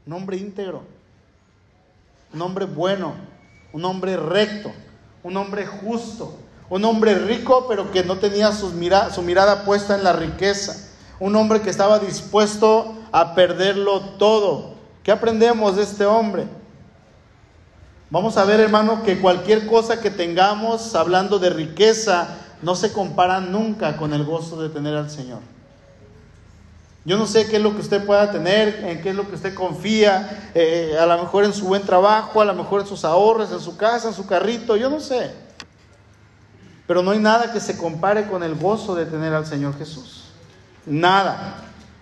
Un 0.06 0.12
hombre 0.12 0.36
íntegro, 0.36 0.84
un 2.32 2.40
hombre 2.42 2.64
bueno, 2.64 3.14
un 3.72 3.84
hombre 3.84 4.16
recto, 4.16 4.72
un 5.24 5.36
hombre 5.36 5.66
justo 5.66 6.45
un 6.68 6.84
hombre 6.84 7.14
rico, 7.14 7.66
pero 7.68 7.90
que 7.90 8.04
no 8.04 8.16
tenía 8.18 8.52
su 8.52 8.72
mirada 8.72 9.64
puesta 9.64 9.94
en 9.94 10.04
la 10.04 10.12
riqueza. 10.12 10.76
Un 11.20 11.36
hombre 11.36 11.62
que 11.62 11.70
estaba 11.70 11.98
dispuesto 11.98 12.94
a 13.12 13.34
perderlo 13.34 14.00
todo. 14.18 14.74
¿Qué 15.02 15.12
aprendemos 15.12 15.76
de 15.76 15.84
este 15.84 16.04
hombre? 16.04 16.46
Vamos 18.10 18.36
a 18.36 18.44
ver, 18.44 18.60
hermano, 18.60 19.02
que 19.02 19.20
cualquier 19.20 19.66
cosa 19.66 20.00
que 20.00 20.10
tengamos 20.10 20.94
hablando 20.94 21.38
de 21.38 21.50
riqueza 21.50 22.28
no 22.62 22.74
se 22.74 22.92
compara 22.92 23.40
nunca 23.40 23.96
con 23.96 24.12
el 24.12 24.24
gozo 24.24 24.60
de 24.60 24.68
tener 24.68 24.94
al 24.94 25.10
Señor. 25.10 25.40
Yo 27.04 27.16
no 27.16 27.26
sé 27.26 27.46
qué 27.48 27.56
es 27.56 27.62
lo 27.62 27.72
que 27.74 27.82
usted 27.82 28.04
pueda 28.04 28.32
tener, 28.32 28.84
en 28.84 29.00
qué 29.00 29.10
es 29.10 29.14
lo 29.14 29.28
que 29.28 29.36
usted 29.36 29.54
confía, 29.54 30.50
eh, 30.54 30.96
a 31.00 31.06
lo 31.06 31.18
mejor 31.18 31.44
en 31.44 31.52
su 31.52 31.66
buen 31.66 31.82
trabajo, 31.82 32.40
a 32.40 32.44
lo 32.44 32.54
mejor 32.54 32.80
en 32.80 32.86
sus 32.88 33.04
ahorros, 33.04 33.52
en 33.52 33.60
su 33.60 33.76
casa, 33.76 34.08
en 34.08 34.14
su 34.14 34.26
carrito, 34.26 34.76
yo 34.76 34.90
no 34.90 34.98
sé. 34.98 35.45
Pero 36.86 37.02
no 37.02 37.10
hay 37.10 37.18
nada 37.18 37.52
que 37.52 37.60
se 37.60 37.76
compare 37.76 38.28
con 38.28 38.42
el 38.42 38.54
gozo 38.54 38.94
de 38.94 39.06
tener 39.06 39.34
al 39.34 39.46
Señor 39.46 39.76
Jesús. 39.76 40.24
Nada. 40.84 41.56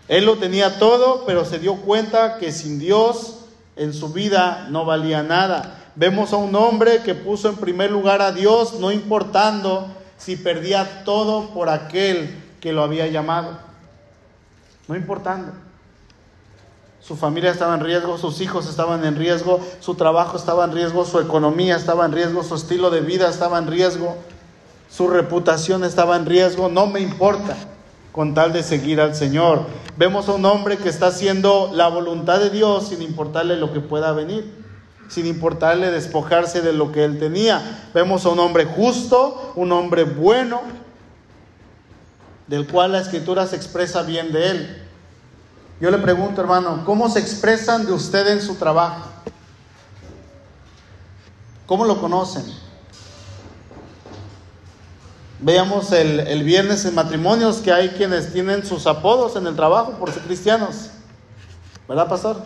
Él 0.09 0.27
lo 0.27 0.37
tenía 0.37 0.79
todo, 0.79 1.25
pero 1.27 1.45
se 1.45 1.59
dio 1.59 1.77
cuenta 1.77 2.37
que 2.37 2.53
sin 2.53 2.79
Dios 2.79 3.47
en 3.77 3.95
su 3.95 4.13
vida 4.13 4.67
no 4.71 4.85
valía 4.85 5.23
nada. 5.23 5.81
Vemos 5.97 6.33
a 6.33 6.37
un 6.37 6.55
hombre 6.55 7.03
que 7.03 7.15
puso 7.15 7.49
en 7.49 7.57
primer 7.57 7.91
lugar 7.91 8.21
a 8.21 8.33
Dios, 8.33 8.75
no 8.75 8.93
importando 8.93 9.87
si 10.19 10.37
perdía 10.37 11.05
todo 11.05 11.51
por 11.51 11.71
aquel 11.71 12.43
que 12.61 12.73
lo 12.73 12.83
había 12.83 13.07
llamado. 13.07 13.57
No 14.87 14.97
importando. 14.97 15.53
Su 17.01 17.17
familia 17.17 17.51
estaba 17.51 17.75
en 17.75 17.81
riesgo, 17.81 18.19
sus 18.19 18.41
hijos 18.41 18.69
estaban 18.69 19.05
en 19.05 19.17
riesgo, 19.17 19.61
su 19.81 19.95
trabajo 19.95 20.37
estaba 20.37 20.65
en 20.65 20.73
riesgo, 20.73 21.05
su 21.05 21.21
economía 21.21 21.77
estaba 21.77 22.07
en 22.07 22.13
riesgo, 22.13 22.43
su 22.43 22.55
estilo 22.55 22.91
de 22.91 23.01
vida 23.01 23.29
estaba 23.29 23.59
en 23.59 23.67
riesgo 23.67 24.17
su 24.95 25.09
reputación 25.09 25.83
estaba 25.83 26.15
en 26.15 26.25
riesgo, 26.25 26.69
no 26.69 26.87
me 26.87 27.01
importa 27.01 27.57
con 28.13 28.33
tal 28.33 28.53
de 28.53 28.63
seguir 28.63 29.01
al 29.01 29.17
Señor. 29.17 29.67
Vemos 29.97 30.29
a 30.29 30.35
un 30.35 30.45
hombre 30.45 30.77
que 30.77 30.89
está 30.89 31.09
haciendo 31.09 31.71
la 31.73 31.89
voluntad 31.89 32.39
de 32.39 32.51
Dios 32.51 32.91
sin 32.91 33.03
importarle 33.03 33.57
lo 33.57 33.73
que 33.73 33.81
pueda 33.81 34.13
venir, 34.13 34.55
sin 35.09 35.27
importarle 35.27 35.91
despojarse 35.91 36.63
de 36.63 36.73
lo 36.73 36.93
que 36.93 37.03
él 37.03 37.19
tenía. 37.19 37.89
Vemos 37.93 38.25
a 38.25 38.29
un 38.29 38.39
hombre 38.39 38.67
justo, 38.67 39.53
un 39.57 39.73
hombre 39.73 40.05
bueno, 40.05 40.61
del 42.47 42.65
cual 42.69 42.93
la 42.93 43.01
escritura 43.01 43.49
se 43.49 43.57
expresa 43.57 44.03
bien 44.03 44.31
de 44.31 44.51
él. 44.51 44.83
Yo 45.81 45.91
le 45.91 45.99
pregunto, 45.99 46.41
hermano, 46.41 46.85
¿cómo 46.87 47.11
se 47.11 47.19
expresan 47.19 47.85
de 47.85 47.93
usted 47.93 48.29
en 48.29 48.41
su 48.41 48.55
trabajo? 48.55 49.11
¿Cómo 51.67 51.85
lo 51.85 52.01
conocen? 52.01 52.45
Veíamos 55.41 55.93
el, 55.93 56.21
el, 56.21 56.45
viernes 56.45 56.85
en 56.85 56.95
matrimonios 56.95 57.59
que 57.59 57.73
hay 57.73 57.91
quienes 57.91 58.33
tienen 58.33 58.65
sus 58.65 58.87
apodos 58.87 59.37
en 59.37 59.47
el 59.47 59.57
trabajo 59.57 59.93
por 59.93 60.13
ser 60.13 60.23
cristianos. 60.23 60.91
¿Verdad, 61.89 62.09
pastor? 62.09 62.45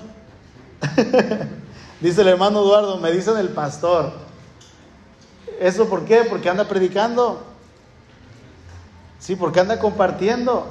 Dice 2.00 2.20
el 2.22 2.28
hermano 2.28 2.60
Eduardo, 2.60 2.98
me 2.98 3.10
dicen 3.10 3.36
el 3.36 3.48
pastor. 3.48 4.12
¿Eso 5.60 5.88
por 5.88 6.04
qué? 6.04 6.24
Porque 6.28 6.48
anda 6.48 6.66
predicando. 6.68 7.42
Sí, 9.18 9.34
porque 9.34 9.60
anda 9.60 9.78
compartiendo. 9.80 10.66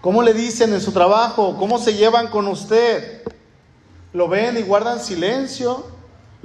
¿Cómo 0.00 0.22
le 0.22 0.32
dicen 0.32 0.72
en 0.72 0.80
su 0.80 0.92
trabajo? 0.92 1.56
¿Cómo 1.58 1.78
se 1.78 1.94
llevan 1.94 2.28
con 2.28 2.46
usted? 2.46 3.22
¿Lo 4.12 4.28
ven 4.28 4.56
y 4.56 4.62
guardan 4.62 5.00
silencio? 5.00 5.95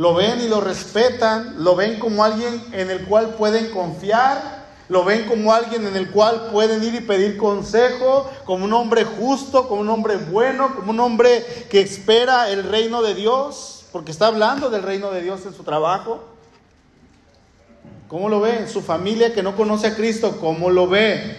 ¿Lo 0.02 0.16
ven 0.16 0.41
y 0.41 0.47
lo 0.47 0.62
respetan? 0.62 1.64
¿Lo 1.64 1.76
ven 1.76 1.99
como 1.99 2.24
alguien 2.24 2.60
en 2.72 2.89
el 2.89 3.06
cual 3.06 3.36
pueden 3.36 3.70
confiar? 3.70 4.64
¿Lo 4.89 5.06
ven 5.06 5.28
como 5.28 5.54
alguien 5.54 5.86
en 5.86 5.95
el 5.95 6.10
cual 6.10 6.47
pueden 6.52 6.84
ir 6.84 6.95
y 6.95 7.02
pedir 7.02 7.38
consejo? 7.38 8.28
¿Como 8.43 8.66
un 8.66 8.74
hombre 8.74 9.06
justo? 9.06 9.68
¿Como 9.68 9.82
un 9.82 9.89
hombre 9.89 10.18
bueno? 10.18 10.74
¿Como 10.74 10.89
un 10.89 10.99
hombre 10.99 11.45
que 11.70 11.82
espera 11.82 12.49
el 12.49 12.64
reino 12.64 13.04
de 13.04 13.14
Dios? 13.14 13.86
Porque 13.91 14.12
está 14.12 14.26
hablando 14.26 14.72
del 14.72 14.82
reino 14.82 15.12
de 15.12 15.22
Dios 15.22 15.45
en 15.45 15.54
su 15.54 15.62
trabajo. 15.62 16.24
¿Cómo 18.08 18.28
lo 18.28 18.41
ve? 18.41 18.68
Su 18.68 18.82
familia 18.82 19.36
que 19.36 19.43
no 19.43 19.56
conoce 19.56 19.86
a 19.86 19.95
Cristo, 19.95 20.39
¿cómo 20.41 20.72
lo 20.72 20.88
ve? 20.88 21.38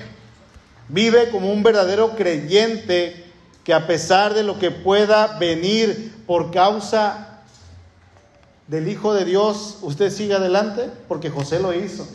Vive 0.86 1.30
como 1.30 1.52
un 1.52 1.64
verdadero 1.64 2.14
creyente 2.14 3.26
que 3.64 3.74
a 3.74 3.88
pesar 3.88 4.34
de 4.34 4.44
lo 4.44 4.60
que 4.60 4.70
pueda 4.70 5.36
venir 5.40 6.14
por 6.28 6.52
causa 6.52 7.31
del 8.68 8.88
Hijo 8.88 9.14
de 9.14 9.24
Dios, 9.24 9.78
usted 9.82 10.10
siga 10.10 10.36
adelante, 10.36 10.90
porque 11.08 11.30
José 11.30 11.60
lo 11.60 11.74
hizo. 11.74 12.06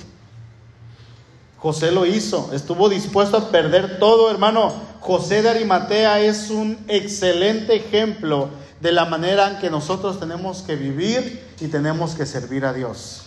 José 1.57 1.91
lo 1.91 2.05
hizo, 2.05 2.51
estuvo 2.53 2.87
dispuesto 2.87 3.37
a 3.37 3.49
perder 3.49 3.99
todo, 3.99 4.29
hermano. 4.29 4.73
José 4.99 5.41
de 5.41 5.49
Arimatea 5.49 6.19
es 6.21 6.49
un 6.49 6.77
excelente 6.87 7.75
ejemplo 7.75 8.49
de 8.79 8.91
la 8.91 9.05
manera 9.05 9.49
en 9.51 9.59
que 9.59 9.69
nosotros 9.69 10.19
tenemos 10.19 10.61
que 10.61 10.75
vivir 10.75 11.43
y 11.59 11.67
tenemos 11.67 12.13
que 12.13 12.25
servir 12.25 12.63
a 12.65 12.73
Dios. 12.73 13.23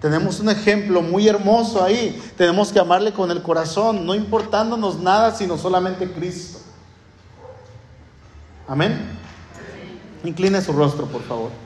Tenemos 0.00 0.38
un 0.38 0.50
ejemplo 0.50 1.02
muy 1.02 1.26
hermoso 1.26 1.82
ahí. 1.82 2.22
Tenemos 2.36 2.70
que 2.70 2.78
amarle 2.78 3.12
con 3.12 3.30
el 3.30 3.42
corazón, 3.42 4.04
no 4.04 4.14
importándonos 4.14 4.98
nada, 5.00 5.34
sino 5.34 5.56
solamente 5.56 6.10
Cristo. 6.12 6.58
Amén. 8.68 9.18
Incline 10.22 10.60
su 10.60 10.72
rostro, 10.72 11.06
por 11.06 11.22
favor. 11.22 11.63